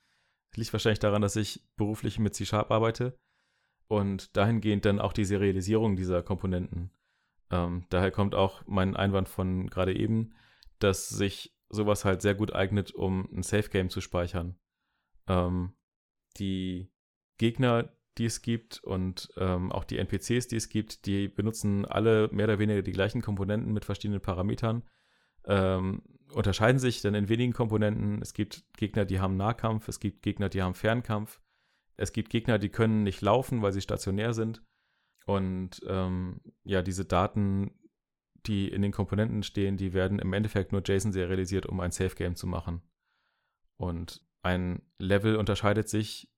Das 0.51 0.57
liegt 0.57 0.73
wahrscheinlich 0.73 0.99
daran, 0.99 1.21
dass 1.21 1.35
ich 1.35 1.63
beruflich 1.75 2.19
mit 2.19 2.35
C-Sharp 2.35 2.71
arbeite 2.71 3.17
und 3.87 4.35
dahingehend 4.35 4.85
dann 4.85 4.99
auch 4.99 5.13
die 5.13 5.25
Serialisierung 5.25 5.95
dieser 5.95 6.23
Komponenten. 6.23 6.91
Ähm, 7.51 7.85
daher 7.89 8.11
kommt 8.11 8.35
auch 8.35 8.63
mein 8.65 8.95
Einwand 8.95 9.29
von 9.29 9.69
gerade 9.69 9.95
eben, 9.95 10.33
dass 10.79 11.09
sich 11.09 11.55
sowas 11.69 12.05
halt 12.05 12.21
sehr 12.21 12.35
gut 12.35 12.53
eignet, 12.53 12.91
um 12.93 13.27
ein 13.33 13.43
Safe 13.43 13.69
Game 13.69 13.89
zu 13.89 14.01
speichern. 14.01 14.57
Ähm, 15.27 15.73
die 16.37 16.91
Gegner, 17.37 17.89
die 18.17 18.25
es 18.25 18.41
gibt 18.41 18.83
und 18.83 19.29
ähm, 19.37 19.71
auch 19.71 19.83
die 19.83 19.97
NPCs, 19.97 20.47
die 20.47 20.55
es 20.55 20.69
gibt, 20.69 21.05
die 21.05 21.27
benutzen 21.27 21.85
alle 21.85 22.29
mehr 22.31 22.45
oder 22.45 22.59
weniger 22.59 22.81
die 22.81 22.91
gleichen 22.91 23.21
Komponenten 23.21 23.73
mit 23.73 23.85
verschiedenen 23.85 24.21
Parametern. 24.21 24.83
Ähm, 25.45 26.01
unterscheiden 26.31 26.79
sich 26.79 27.01
dann 27.01 27.15
in 27.15 27.29
wenigen 27.29 27.53
Komponenten. 27.53 28.21
Es 28.21 28.33
gibt 28.33 28.65
Gegner, 28.77 29.05
die 29.05 29.19
haben 29.19 29.37
Nahkampf, 29.37 29.87
es 29.87 29.99
gibt 29.99 30.21
Gegner, 30.21 30.49
die 30.49 30.61
haben 30.61 30.75
Fernkampf. 30.75 31.41
Es 31.97 32.11
gibt 32.11 32.29
Gegner, 32.29 32.59
die 32.59 32.69
können 32.69 33.03
nicht 33.03 33.21
laufen, 33.21 33.61
weil 33.61 33.71
sie 33.71 33.81
stationär 33.81 34.33
sind. 34.33 34.61
Und 35.25 35.81
ähm, 35.87 36.41
ja, 36.63 36.81
diese 36.81 37.05
Daten, 37.05 37.71
die 38.45 38.67
in 38.67 38.81
den 38.81 38.91
Komponenten 38.91 39.43
stehen, 39.43 39.77
die 39.77 39.93
werden 39.93 40.19
im 40.19 40.33
Endeffekt 40.33 40.71
nur 40.71 40.81
JSON 40.85 41.11
serialisiert, 41.11 41.65
um 41.65 41.79
ein 41.79 41.91
Safe 41.91 42.15
Game 42.15 42.35
zu 42.35 42.47
machen. 42.47 42.81
Und 43.77 44.23
ein 44.43 44.81
Level 44.99 45.37
unterscheidet 45.37 45.89
sich 45.89 46.31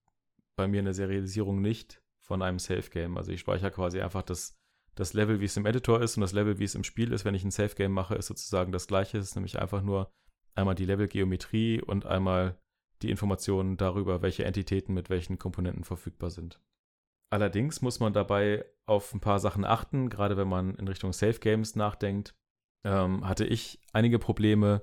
bei 0.56 0.68
mir 0.68 0.80
in 0.80 0.86
der 0.86 0.94
Serialisierung 0.94 1.62
nicht 1.62 2.02
von 2.22 2.42
einem 2.42 2.60
Safe 2.60 2.90
Game. 2.90 3.18
Also 3.18 3.32
ich 3.32 3.42
speichere 3.42 3.72
quasi 3.72 4.00
einfach 4.00 4.24
das 4.24 4.57
das 4.98 5.14
Level, 5.14 5.40
wie 5.40 5.46
es 5.46 5.56
im 5.58 5.66
Editor 5.66 6.02
ist 6.02 6.18
und 6.18 6.22
das 6.22 6.34
Level, 6.34 6.58
wie 6.58 6.64
es 6.64 6.76
im 6.76 6.84
Spiel 6.84 7.14
ist, 7.14 7.24
wenn 7.24 7.36
ich 7.36 7.44
ein 7.44 7.52
Safe 7.52 7.76
Game 7.76 7.92
mache, 7.92 8.16
ist 8.16 8.28
sozusagen 8.28 8.72
das 8.72 8.88
gleiche. 8.88 9.20
Es 9.20 9.30
ist 9.30 9.36
nämlich 9.36 9.60
einfach 9.60 9.84
nur 9.84 10.12
einmal 10.56 10.76
die 10.76 10.86
Levelgeometrie 10.86 11.82
und 11.82 12.06
einmal 12.06 12.58
die 13.04 13.12
Informationen 13.12 13.78
darüber, 13.78 14.24
welche 14.24 14.44
Entitäten 14.44 14.94
mit 14.96 15.12
welchen 15.12 15.38
Komponenten 15.38 15.84
verfügbar 15.84 16.32
sind. 16.32 16.60
Allerdings 17.30 17.82
muss 17.82 18.00
man 18.00 18.12
dabei 18.12 18.66
auf 18.88 19.14
ein 19.14 19.20
paar 19.20 19.40
Sachen 19.40 19.66
achten, 19.66 20.10
gerade 20.10 20.36
wenn 20.36 20.48
man 20.48 20.76
in 20.76 20.88
Richtung 20.88 21.14
Safe 21.14 21.40
Games 21.40 21.76
nachdenkt. 21.76 22.36
Ähm, 22.84 23.28
hatte 23.28 23.46
ich 23.46 23.80
einige 23.94 24.18
Probleme, 24.18 24.82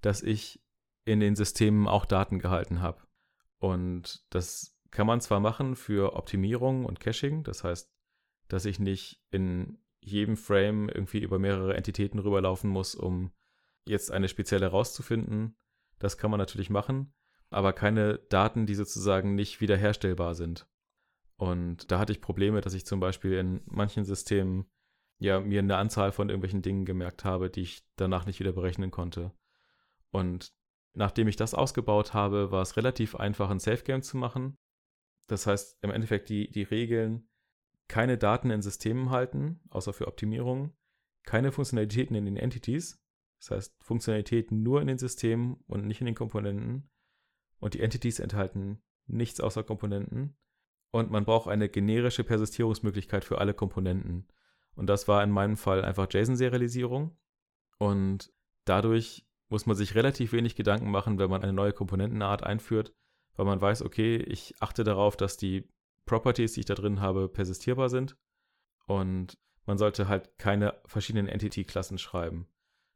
dass 0.00 0.22
ich 0.22 0.62
in 1.04 1.18
den 1.18 1.34
Systemen 1.34 1.88
auch 1.88 2.04
Daten 2.04 2.38
gehalten 2.38 2.82
habe. 2.82 3.02
Und 3.58 4.24
das 4.30 4.78
kann 4.90 5.06
man 5.06 5.20
zwar 5.20 5.40
machen 5.40 5.74
für 5.74 6.14
Optimierung 6.14 6.84
und 6.84 7.00
Caching, 7.00 7.42
das 7.42 7.64
heißt, 7.64 7.90
dass 8.48 8.64
ich 8.64 8.78
nicht 8.78 9.20
in 9.30 9.78
jedem 10.00 10.36
Frame 10.36 10.88
irgendwie 10.88 11.18
über 11.18 11.38
mehrere 11.38 11.76
Entitäten 11.76 12.18
rüberlaufen 12.20 12.70
muss, 12.70 12.94
um 12.94 13.32
jetzt 13.86 14.10
eine 14.10 14.28
spezielle 14.28 14.68
rauszufinden. 14.68 15.56
Das 15.98 16.16
kann 16.18 16.30
man 16.30 16.38
natürlich 16.38 16.70
machen, 16.70 17.12
aber 17.50 17.72
keine 17.72 18.18
Daten, 18.28 18.66
die 18.66 18.74
sozusagen 18.74 19.34
nicht 19.34 19.60
wiederherstellbar 19.60 20.34
sind. 20.34 20.68
Und 21.36 21.90
da 21.90 21.98
hatte 21.98 22.12
ich 22.12 22.20
Probleme, 22.20 22.60
dass 22.60 22.74
ich 22.74 22.86
zum 22.86 23.00
Beispiel 23.00 23.34
in 23.34 23.60
manchen 23.66 24.04
Systemen 24.04 24.66
ja 25.18 25.40
mir 25.40 25.60
eine 25.60 25.76
Anzahl 25.76 26.12
von 26.12 26.28
irgendwelchen 26.28 26.62
Dingen 26.62 26.84
gemerkt 26.84 27.24
habe, 27.24 27.50
die 27.50 27.62
ich 27.62 27.84
danach 27.96 28.26
nicht 28.26 28.40
wieder 28.40 28.52
berechnen 28.52 28.90
konnte. 28.90 29.32
Und 30.10 30.52
nachdem 30.94 31.28
ich 31.28 31.36
das 31.36 31.54
ausgebaut 31.54 32.14
habe, 32.14 32.50
war 32.50 32.62
es 32.62 32.76
relativ 32.76 33.16
einfach, 33.16 33.50
ein 33.50 33.58
Safe 33.58 33.82
Game 33.82 34.02
zu 34.02 34.16
machen. 34.16 34.56
Das 35.26 35.46
heißt, 35.46 35.78
im 35.82 35.90
Endeffekt 35.90 36.28
die, 36.28 36.50
die 36.50 36.62
Regeln 36.62 37.28
keine 37.88 38.18
Daten 38.18 38.50
in 38.50 38.62
Systemen 38.62 39.10
halten, 39.10 39.60
außer 39.70 39.92
für 39.92 40.08
Optimierung, 40.08 40.74
keine 41.24 41.52
Funktionalitäten 41.52 42.16
in 42.16 42.24
den 42.24 42.36
Entities, 42.36 43.00
das 43.38 43.50
heißt 43.50 43.76
Funktionalitäten 43.82 44.62
nur 44.62 44.80
in 44.80 44.86
den 44.86 44.98
Systemen 44.98 45.56
und 45.66 45.86
nicht 45.86 46.00
in 46.00 46.06
den 46.06 46.14
Komponenten. 46.14 46.90
Und 47.58 47.74
die 47.74 47.80
Entities 47.80 48.18
enthalten 48.18 48.82
nichts 49.06 49.40
außer 49.40 49.62
Komponenten. 49.62 50.36
Und 50.90 51.10
man 51.10 51.24
braucht 51.24 51.48
eine 51.48 51.68
generische 51.68 52.24
Persistierungsmöglichkeit 52.24 53.24
für 53.24 53.38
alle 53.38 53.54
Komponenten. 53.54 54.26
Und 54.74 54.88
das 54.88 55.08
war 55.08 55.22
in 55.22 55.30
meinem 55.30 55.56
Fall 55.56 55.84
einfach 55.84 56.08
JSON-Serialisierung. 56.10 57.16
Und 57.78 58.32
dadurch 58.64 59.26
muss 59.48 59.66
man 59.66 59.76
sich 59.76 59.94
relativ 59.94 60.32
wenig 60.32 60.56
Gedanken 60.56 60.90
machen, 60.90 61.18
wenn 61.18 61.30
man 61.30 61.42
eine 61.42 61.52
neue 61.52 61.72
Komponentenart 61.72 62.42
einführt, 62.42 62.94
weil 63.36 63.46
man 63.46 63.60
weiß, 63.60 63.82
okay, 63.82 64.16
ich 64.16 64.54
achte 64.60 64.84
darauf, 64.84 65.16
dass 65.16 65.36
die 65.36 65.68
Properties, 66.06 66.54
die 66.54 66.60
ich 66.60 66.66
da 66.66 66.74
drin 66.74 67.00
habe, 67.00 67.28
persistierbar 67.28 67.88
sind. 67.88 68.16
Und 68.86 69.38
man 69.66 69.78
sollte 69.78 70.08
halt 70.08 70.38
keine 70.38 70.80
verschiedenen 70.86 71.28
Entity-Klassen 71.28 71.98
schreiben. 71.98 72.46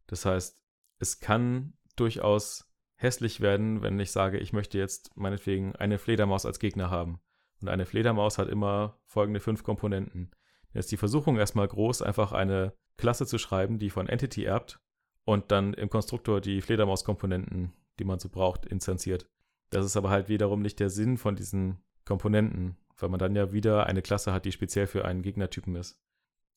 Das 0.06 0.24
heißt, 0.24 0.58
es 0.98 1.20
kann 1.20 1.74
durchaus 1.96 2.72
hässlich 2.94 3.40
werden, 3.40 3.82
wenn 3.82 3.98
ich 3.98 4.12
sage, 4.12 4.38
ich 4.38 4.52
möchte 4.52 4.78
jetzt 4.78 5.16
meinetwegen 5.16 5.74
eine 5.76 5.98
Fledermaus 5.98 6.46
als 6.46 6.58
Gegner 6.58 6.90
haben. 6.90 7.20
Und 7.60 7.68
eine 7.68 7.86
Fledermaus 7.86 8.38
hat 8.38 8.48
immer 8.48 9.00
folgende 9.06 9.40
fünf 9.40 9.62
Komponenten. 9.62 10.30
Jetzt 10.72 10.86
ist 10.86 10.92
die 10.92 10.96
Versuchung 10.96 11.36
erstmal 11.36 11.66
groß, 11.68 12.02
einfach 12.02 12.32
eine 12.32 12.74
Klasse 12.96 13.26
zu 13.26 13.38
schreiben, 13.38 13.78
die 13.78 13.90
von 13.90 14.08
Entity 14.08 14.44
erbt 14.44 14.80
und 15.24 15.50
dann 15.50 15.74
im 15.74 15.90
Konstruktor 15.90 16.40
die 16.40 16.60
Fledermaus-Komponenten, 16.60 17.72
die 17.98 18.04
man 18.04 18.18
so 18.18 18.28
braucht, 18.28 18.66
instanziert. 18.66 19.28
Das 19.70 19.84
ist 19.84 19.96
aber 19.96 20.10
halt 20.10 20.28
wiederum 20.28 20.62
nicht 20.62 20.80
der 20.80 20.90
Sinn 20.90 21.16
von 21.16 21.36
diesen 21.36 21.82
Komponenten, 22.04 22.76
weil 23.02 23.08
man 23.08 23.18
dann 23.18 23.36
ja 23.36 23.52
wieder 23.52 23.86
eine 23.86 24.02
Klasse 24.02 24.32
hat, 24.32 24.44
die 24.44 24.52
speziell 24.52 24.86
für 24.86 25.04
einen 25.04 25.22
Gegnertypen 25.22 25.76
ist. 25.76 26.00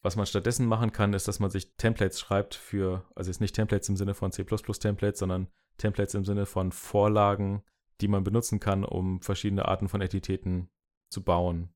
Was 0.01 0.17
man 0.17 0.25
stattdessen 0.25 0.67
machen 0.67 0.91
kann, 0.91 1.13
ist, 1.13 1.27
dass 1.27 1.39
man 1.39 1.49
sich 1.49 1.75
Templates 1.77 2.19
schreibt 2.19 2.55
für, 2.55 3.05
also 3.15 3.29
jetzt 3.29 3.39
nicht 3.39 3.55
Templates 3.55 3.87
im 3.87 3.95
Sinne 3.95 4.13
von 4.13 4.31
C++-Templates, 4.31 5.19
sondern 5.19 5.47
Templates 5.77 6.13
im 6.13 6.25
Sinne 6.25 6.45
von 6.45 6.71
Vorlagen, 6.71 7.63
die 8.01 8.09
man 8.09 8.23
benutzen 8.23 8.59
kann, 8.59 8.83
um 8.83 9.21
verschiedene 9.21 9.65
Arten 9.65 9.87
von 9.87 10.01
Entitäten 10.01 10.69
zu 11.09 11.23
bauen. 11.23 11.73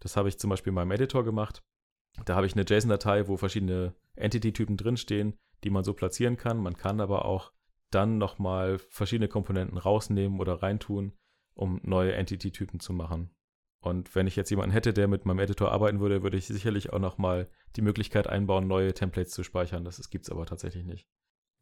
Das 0.00 0.16
habe 0.16 0.28
ich 0.28 0.38
zum 0.38 0.50
Beispiel 0.50 0.70
in 0.70 0.76
meinem 0.76 0.92
Editor 0.92 1.24
gemacht. 1.24 1.62
Da 2.24 2.36
habe 2.36 2.46
ich 2.46 2.54
eine 2.54 2.64
JSON-Datei, 2.66 3.28
wo 3.28 3.36
verschiedene 3.36 3.94
Entity-Typen 4.16 4.76
drinstehen, 4.76 5.36
die 5.64 5.70
man 5.70 5.84
so 5.84 5.92
platzieren 5.92 6.36
kann. 6.36 6.58
Man 6.58 6.76
kann 6.76 7.00
aber 7.00 7.26
auch 7.26 7.52
dann 7.90 8.18
nochmal 8.18 8.78
verschiedene 8.78 9.28
Komponenten 9.28 9.78
rausnehmen 9.78 10.40
oder 10.40 10.62
reintun, 10.62 11.12
um 11.54 11.80
neue 11.82 12.14
Entity-Typen 12.14 12.80
zu 12.80 12.92
machen. 12.92 13.30
Und 13.80 14.14
wenn 14.14 14.26
ich 14.26 14.36
jetzt 14.36 14.50
jemanden 14.50 14.72
hätte, 14.72 14.92
der 14.92 15.06
mit 15.08 15.24
meinem 15.24 15.38
Editor 15.38 15.70
arbeiten 15.70 16.00
würde, 16.00 16.22
würde 16.22 16.36
ich 16.36 16.46
sicherlich 16.46 16.92
auch 16.92 16.98
nochmal 16.98 17.48
die 17.76 17.82
Möglichkeit 17.82 18.26
einbauen, 18.26 18.66
neue 18.66 18.92
Templates 18.92 19.32
zu 19.32 19.44
speichern. 19.44 19.84
Das 19.84 20.10
gibt 20.10 20.24
es 20.24 20.30
aber 20.30 20.46
tatsächlich 20.46 20.84
nicht. 20.84 21.06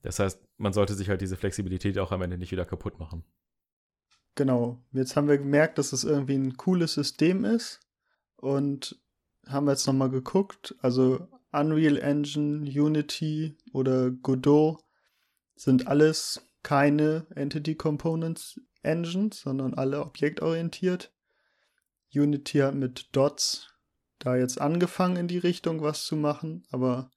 Das 0.02 0.18
heißt, 0.18 0.40
man 0.57 0.72
sollte 0.72 0.94
sich 0.94 1.09
halt 1.09 1.20
diese 1.20 1.37
Flexibilität 1.37 1.98
auch 1.98 2.12
am 2.12 2.22
Ende 2.22 2.38
nicht 2.38 2.52
wieder 2.52 2.64
kaputt 2.64 2.98
machen. 2.98 3.24
Genau. 4.35 4.83
Jetzt 4.92 5.16
haben 5.16 5.29
wir 5.29 5.38
gemerkt, 5.38 5.79
dass 5.79 5.92
es 5.92 6.05
irgendwie 6.05 6.37
ein 6.37 6.57
cooles 6.57 6.94
System 6.94 7.44
ist 7.44 7.81
und 8.37 9.00
haben 9.46 9.68
jetzt 9.68 9.87
nochmal 9.87 10.11
geguckt. 10.11 10.74
Also 10.81 11.26
Unreal 11.52 11.96
Engine, 11.98 12.68
Unity 12.68 13.57
oder 13.72 14.11
Godot 14.11 14.79
sind 15.55 15.87
alles 15.87 16.46
keine 16.62 17.26
Entity 17.35 17.74
Components 17.74 18.61
Engines, 18.83 19.40
sondern 19.40 19.74
alle 19.74 20.00
objektorientiert. 20.00 21.12
Unity 22.16 22.59
hat 22.59 22.74
mit 22.74 23.09
Dots 23.12 23.72
da 24.18 24.37
jetzt 24.37 24.61
angefangen 24.61 25.16
in 25.16 25.29
die 25.29 25.38
Richtung 25.38 25.83
was 25.83 26.05
zu 26.05 26.16
machen, 26.16 26.64
aber 26.70 27.11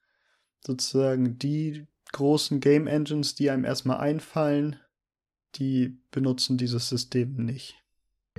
sozusagen 0.66 1.38
die 1.38 1.88
großen 2.12 2.60
Game 2.60 2.88
Engines, 2.88 3.36
die 3.36 3.50
einem 3.50 3.66
erstmal 3.66 3.98
einfallen, 3.98 4.78
die 5.56 6.02
benutzen 6.12 6.58
dieses 6.58 6.90
System 6.90 7.46
nicht. 7.46 7.76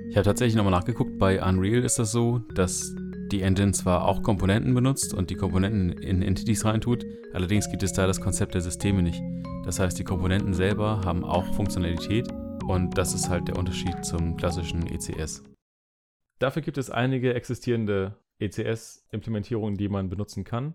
Ich 0.09 0.17
habe 0.17 0.25
tatsächlich 0.25 0.57
nochmal 0.57 0.73
nachgeguckt, 0.73 1.19
bei 1.19 1.43
Unreal 1.43 1.85
ist 1.85 1.99
das 1.99 2.13
so, 2.13 2.39
dass 2.55 2.95
die 3.31 3.43
Engine 3.43 3.73
zwar 3.73 4.07
auch 4.07 4.23
Komponenten 4.23 4.75
benutzt 4.75 5.15
und 5.15 5.31
die 5.31 5.37
Komponenten 5.37 5.91
in 5.91 6.23
Entities 6.23 6.65
reintut, 6.65 7.05
allerdings 7.33 7.71
gibt 7.71 7.83
es 7.83 7.93
da 7.93 8.07
das 8.07 8.21
Konzept 8.21 8.55
der 8.55 8.61
Systeme 8.61 9.03
nicht. 9.03 9.23
Das 9.65 9.79
heißt, 9.79 9.99
die 9.99 10.05
Komponenten 10.05 10.55
selber 10.55 11.03
haben 11.05 11.25
auch 11.25 11.45
Funktionalität 11.55 12.29
und 12.67 12.97
das 12.97 13.15
ist 13.15 13.29
halt 13.29 13.47
der 13.49 13.59
Unterschied 13.59 14.05
zum 14.05 14.37
klassischen 14.37 14.87
ECS. 14.87 15.45
Dafür 16.41 16.63
gibt 16.63 16.79
es 16.79 16.91
einige 16.91 17.35
existierende 17.35 18.17
ECS-Implementierungen, 18.41 19.77
die 19.77 19.91
man 19.91 20.09
benutzen 20.09 20.43
kann. 20.43 20.75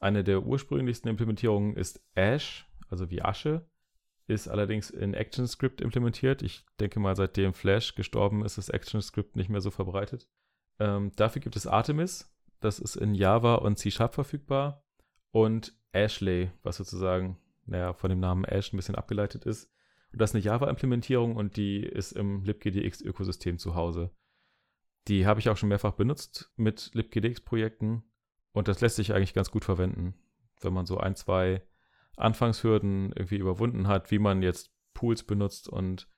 Eine 0.00 0.24
der 0.24 0.42
ursprünglichsten 0.42 1.08
Implementierungen 1.10 1.76
ist 1.76 2.02
Ash, 2.14 2.66
also 2.88 3.10
wie 3.10 3.22
Asche, 3.22 3.66
ist 4.26 4.48
allerdings 4.48 4.88
in 4.88 5.14
ActionScript 5.14 5.82
implementiert. 5.82 6.42
Ich 6.42 6.64
denke 6.80 6.98
mal, 6.98 7.14
seitdem 7.14 7.52
Flash 7.52 7.94
gestorben 7.94 8.42
ist, 8.42 8.56
ist 8.56 8.72
ActionScript 8.72 9.36
nicht 9.36 9.50
mehr 9.50 9.60
so 9.60 9.70
verbreitet. 9.70 10.28
Ähm, 10.78 11.12
dafür 11.14 11.42
gibt 11.42 11.56
es 11.56 11.66
Artemis, 11.66 12.34
das 12.60 12.78
ist 12.78 12.96
in 12.96 13.14
Java 13.14 13.56
und 13.56 13.78
C-Sharp 13.78 14.14
verfügbar. 14.14 14.82
Und 15.30 15.74
Ashley, 15.92 16.50
was 16.62 16.78
sozusagen, 16.78 17.36
naja, 17.66 17.92
von 17.92 18.08
dem 18.08 18.20
Namen 18.20 18.44
Ash 18.44 18.72
ein 18.72 18.78
bisschen 18.78 18.94
abgeleitet 18.94 19.44
ist. 19.44 19.70
Und 20.12 20.22
das 20.22 20.30
ist 20.30 20.36
eine 20.36 20.44
Java-Implementierung 20.44 21.36
und 21.36 21.58
die 21.58 21.82
ist 21.82 22.12
im 22.12 22.44
libgdx-Ökosystem 22.44 23.58
zu 23.58 23.74
Hause. 23.74 24.10
Die 25.08 25.26
habe 25.26 25.40
ich 25.40 25.48
auch 25.48 25.56
schon 25.56 25.68
mehrfach 25.68 25.92
benutzt 25.92 26.52
mit 26.56 26.90
libgdx-Projekten 26.94 28.04
und 28.52 28.68
das 28.68 28.80
lässt 28.80 28.96
sich 28.96 29.12
eigentlich 29.12 29.34
ganz 29.34 29.50
gut 29.50 29.64
verwenden, 29.64 30.14
wenn 30.60 30.72
man 30.72 30.86
so 30.86 30.98
ein, 30.98 31.16
zwei 31.16 31.62
Anfangshürden 32.16 33.12
irgendwie 33.12 33.36
überwunden 33.36 33.88
hat, 33.88 34.10
wie 34.10 34.18
man 34.18 34.42
jetzt 34.42 34.70
Pools 34.94 35.24
benutzt 35.24 35.68
und 35.68 36.08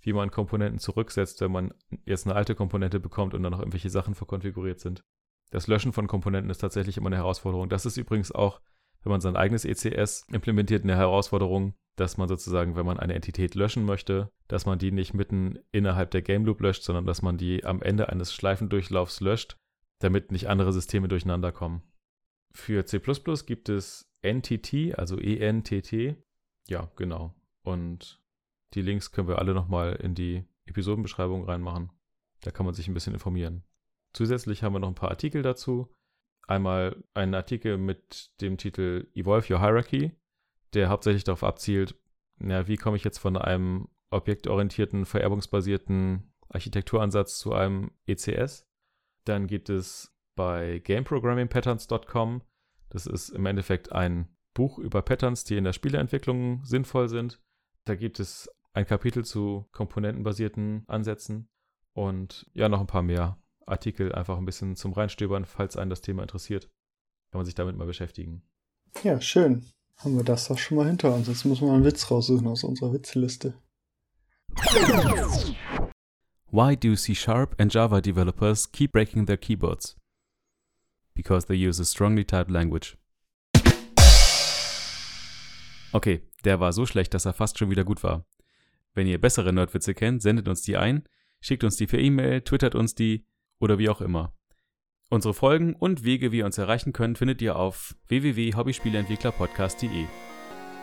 wie 0.00 0.12
man 0.12 0.30
Komponenten 0.30 0.78
zurücksetzt, 0.78 1.40
wenn 1.40 1.52
man 1.52 1.74
jetzt 2.04 2.26
eine 2.26 2.34
alte 2.34 2.54
Komponente 2.54 3.00
bekommt 3.00 3.34
und 3.34 3.42
dann 3.42 3.52
noch 3.52 3.58
irgendwelche 3.58 3.90
Sachen 3.90 4.14
verkonfiguriert 4.14 4.80
sind. 4.80 5.04
Das 5.50 5.66
Löschen 5.66 5.92
von 5.92 6.06
Komponenten 6.06 6.50
ist 6.50 6.58
tatsächlich 6.58 6.96
immer 6.96 7.08
eine 7.08 7.16
Herausforderung. 7.16 7.68
Das 7.68 7.84
ist 7.84 7.96
übrigens 7.96 8.32
auch, 8.32 8.60
wenn 9.02 9.10
man 9.10 9.20
sein 9.20 9.36
eigenes 9.36 9.64
ECS 9.64 10.26
implementiert, 10.32 10.84
eine 10.84 10.96
Herausforderung, 10.96 11.74
dass 12.00 12.16
man 12.16 12.28
sozusagen, 12.28 12.76
wenn 12.76 12.86
man 12.86 12.98
eine 12.98 13.14
Entität 13.14 13.54
löschen 13.54 13.84
möchte, 13.84 14.32
dass 14.48 14.64
man 14.64 14.78
die 14.78 14.90
nicht 14.90 15.12
mitten 15.12 15.58
innerhalb 15.70 16.10
der 16.10 16.22
Game 16.22 16.46
Loop 16.46 16.62
löscht, 16.62 16.82
sondern 16.82 17.04
dass 17.04 17.20
man 17.20 17.36
die 17.36 17.64
am 17.66 17.82
Ende 17.82 18.08
eines 18.08 18.32
Schleifendurchlaufs 18.32 19.20
löscht, 19.20 19.58
damit 19.98 20.32
nicht 20.32 20.48
andere 20.48 20.72
Systeme 20.72 21.08
durcheinander 21.08 21.52
kommen. 21.52 21.82
Für 22.52 22.86
C++ 22.86 23.00
gibt 23.44 23.68
es 23.68 24.10
NTT, 24.22 24.98
also 24.98 25.18
ENTT. 25.18 26.16
Ja, 26.68 26.90
genau. 26.96 27.34
Und 27.62 28.22
die 28.72 28.82
Links 28.82 29.12
können 29.12 29.28
wir 29.28 29.38
alle 29.38 29.52
nochmal 29.52 29.96
in 29.96 30.14
die 30.14 30.44
Episodenbeschreibung 30.64 31.44
reinmachen. 31.44 31.92
Da 32.40 32.50
kann 32.50 32.64
man 32.64 32.74
sich 32.74 32.88
ein 32.88 32.94
bisschen 32.94 33.12
informieren. 33.12 33.62
Zusätzlich 34.14 34.62
haben 34.62 34.72
wir 34.72 34.80
noch 34.80 34.88
ein 34.88 34.94
paar 34.94 35.10
Artikel 35.10 35.42
dazu. 35.42 35.94
Einmal 36.46 36.96
einen 37.12 37.34
Artikel 37.34 37.76
mit 37.76 38.30
dem 38.40 38.56
Titel 38.56 39.06
Evolve 39.14 39.52
Your 39.52 39.60
Hierarchy, 39.60 40.12
der 40.74 40.88
hauptsächlich 40.88 41.24
darauf 41.24 41.44
abzielt, 41.44 41.94
na, 42.38 42.66
wie 42.68 42.76
komme 42.76 42.96
ich 42.96 43.04
jetzt 43.04 43.18
von 43.18 43.36
einem 43.36 43.88
objektorientierten, 44.10 45.04
vererbungsbasierten 45.06 46.32
Architekturansatz 46.48 47.38
zu 47.38 47.52
einem 47.52 47.92
ECS. 48.06 48.66
Dann 49.24 49.46
gibt 49.46 49.68
es 49.68 50.12
bei 50.34 50.80
gameprogrammingpatterns.com, 50.80 52.42
das 52.88 53.06
ist 53.06 53.28
im 53.28 53.46
Endeffekt 53.46 53.92
ein 53.92 54.28
Buch 54.54 54.78
über 54.78 55.02
Patterns, 55.02 55.44
die 55.44 55.56
in 55.56 55.64
der 55.64 55.72
Spieleentwicklung 55.72 56.64
sinnvoll 56.64 57.08
sind. 57.08 57.40
Da 57.84 57.94
gibt 57.94 58.18
es 58.18 58.50
ein 58.72 58.86
Kapitel 58.86 59.24
zu 59.24 59.68
komponentenbasierten 59.72 60.84
Ansätzen 60.86 61.48
und 61.92 62.50
ja, 62.52 62.68
noch 62.68 62.80
ein 62.80 62.86
paar 62.86 63.02
mehr 63.02 63.40
Artikel 63.66 64.12
einfach 64.12 64.38
ein 64.38 64.44
bisschen 64.44 64.76
zum 64.76 64.92
Reinstöbern, 64.92 65.44
falls 65.44 65.76
einen 65.76 65.90
das 65.90 66.00
Thema 66.00 66.22
interessiert. 66.22 66.64
Kann 67.30 67.38
man 67.38 67.44
sich 67.44 67.54
damit 67.54 67.76
mal 67.76 67.86
beschäftigen. 67.86 68.42
Ja, 69.04 69.20
schön. 69.20 69.64
Haben 70.02 70.16
wir 70.16 70.24
das 70.24 70.48
doch 70.48 70.56
schon 70.56 70.78
mal 70.78 70.86
hinter 70.86 71.14
uns. 71.14 71.28
Jetzt 71.28 71.44
muss 71.44 71.60
man 71.60 71.74
einen 71.74 71.84
Witz 71.84 72.10
raussuchen 72.10 72.46
aus 72.46 72.64
unserer 72.64 72.90
Witzliste. 72.94 73.52
Why 76.50 76.74
do 76.74 76.96
C 76.96 77.14
Sharp 77.14 77.54
and 77.60 77.72
Java 77.72 78.00
developers 78.00 78.72
keep 78.72 78.92
breaking 78.92 79.26
their 79.26 79.36
keyboards? 79.36 79.98
Because 81.14 81.46
they 81.46 81.54
use 81.54 81.78
a 81.82 81.84
strongly 81.84 82.24
typed 82.24 82.50
language. 82.50 82.96
Okay, 85.92 86.22
der 86.44 86.60
war 86.60 86.72
so 86.72 86.86
schlecht, 86.86 87.12
dass 87.12 87.26
er 87.26 87.34
fast 87.34 87.58
schon 87.58 87.68
wieder 87.68 87.84
gut 87.84 88.02
war. 88.02 88.24
Wenn 88.94 89.06
ihr 89.06 89.20
bessere 89.20 89.52
Nerdwitze 89.52 89.92
kennt, 89.92 90.22
sendet 90.22 90.48
uns 90.48 90.62
die 90.62 90.78
ein, 90.78 91.04
schickt 91.42 91.62
uns 91.62 91.76
die 91.76 91.86
per 91.86 91.98
E-Mail, 91.98 92.40
twittert 92.40 92.74
uns 92.74 92.94
die 92.94 93.26
oder 93.58 93.76
wie 93.78 93.90
auch 93.90 94.00
immer. 94.00 94.32
Unsere 95.12 95.34
Folgen 95.34 95.74
und 95.74 96.04
Wege, 96.04 96.30
wie 96.30 96.38
ihr 96.38 96.46
uns 96.46 96.56
erreichen 96.56 96.92
könnt, 96.92 97.18
findet 97.18 97.42
ihr 97.42 97.56
auf 97.56 97.96
www.hobbyspieleentwicklerpodcast.de. 98.06 100.04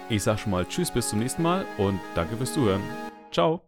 Ich 0.10 0.24
sag 0.24 0.38
schon 0.40 0.52
mal 0.52 0.66
Tschüss 0.66 0.92
bis 0.92 1.08
zum 1.08 1.20
nächsten 1.20 1.42
Mal 1.42 1.66
und 1.78 2.02
danke 2.14 2.36
fürs 2.36 2.54
Zuhören. 2.54 2.82
Ciao! 3.32 3.62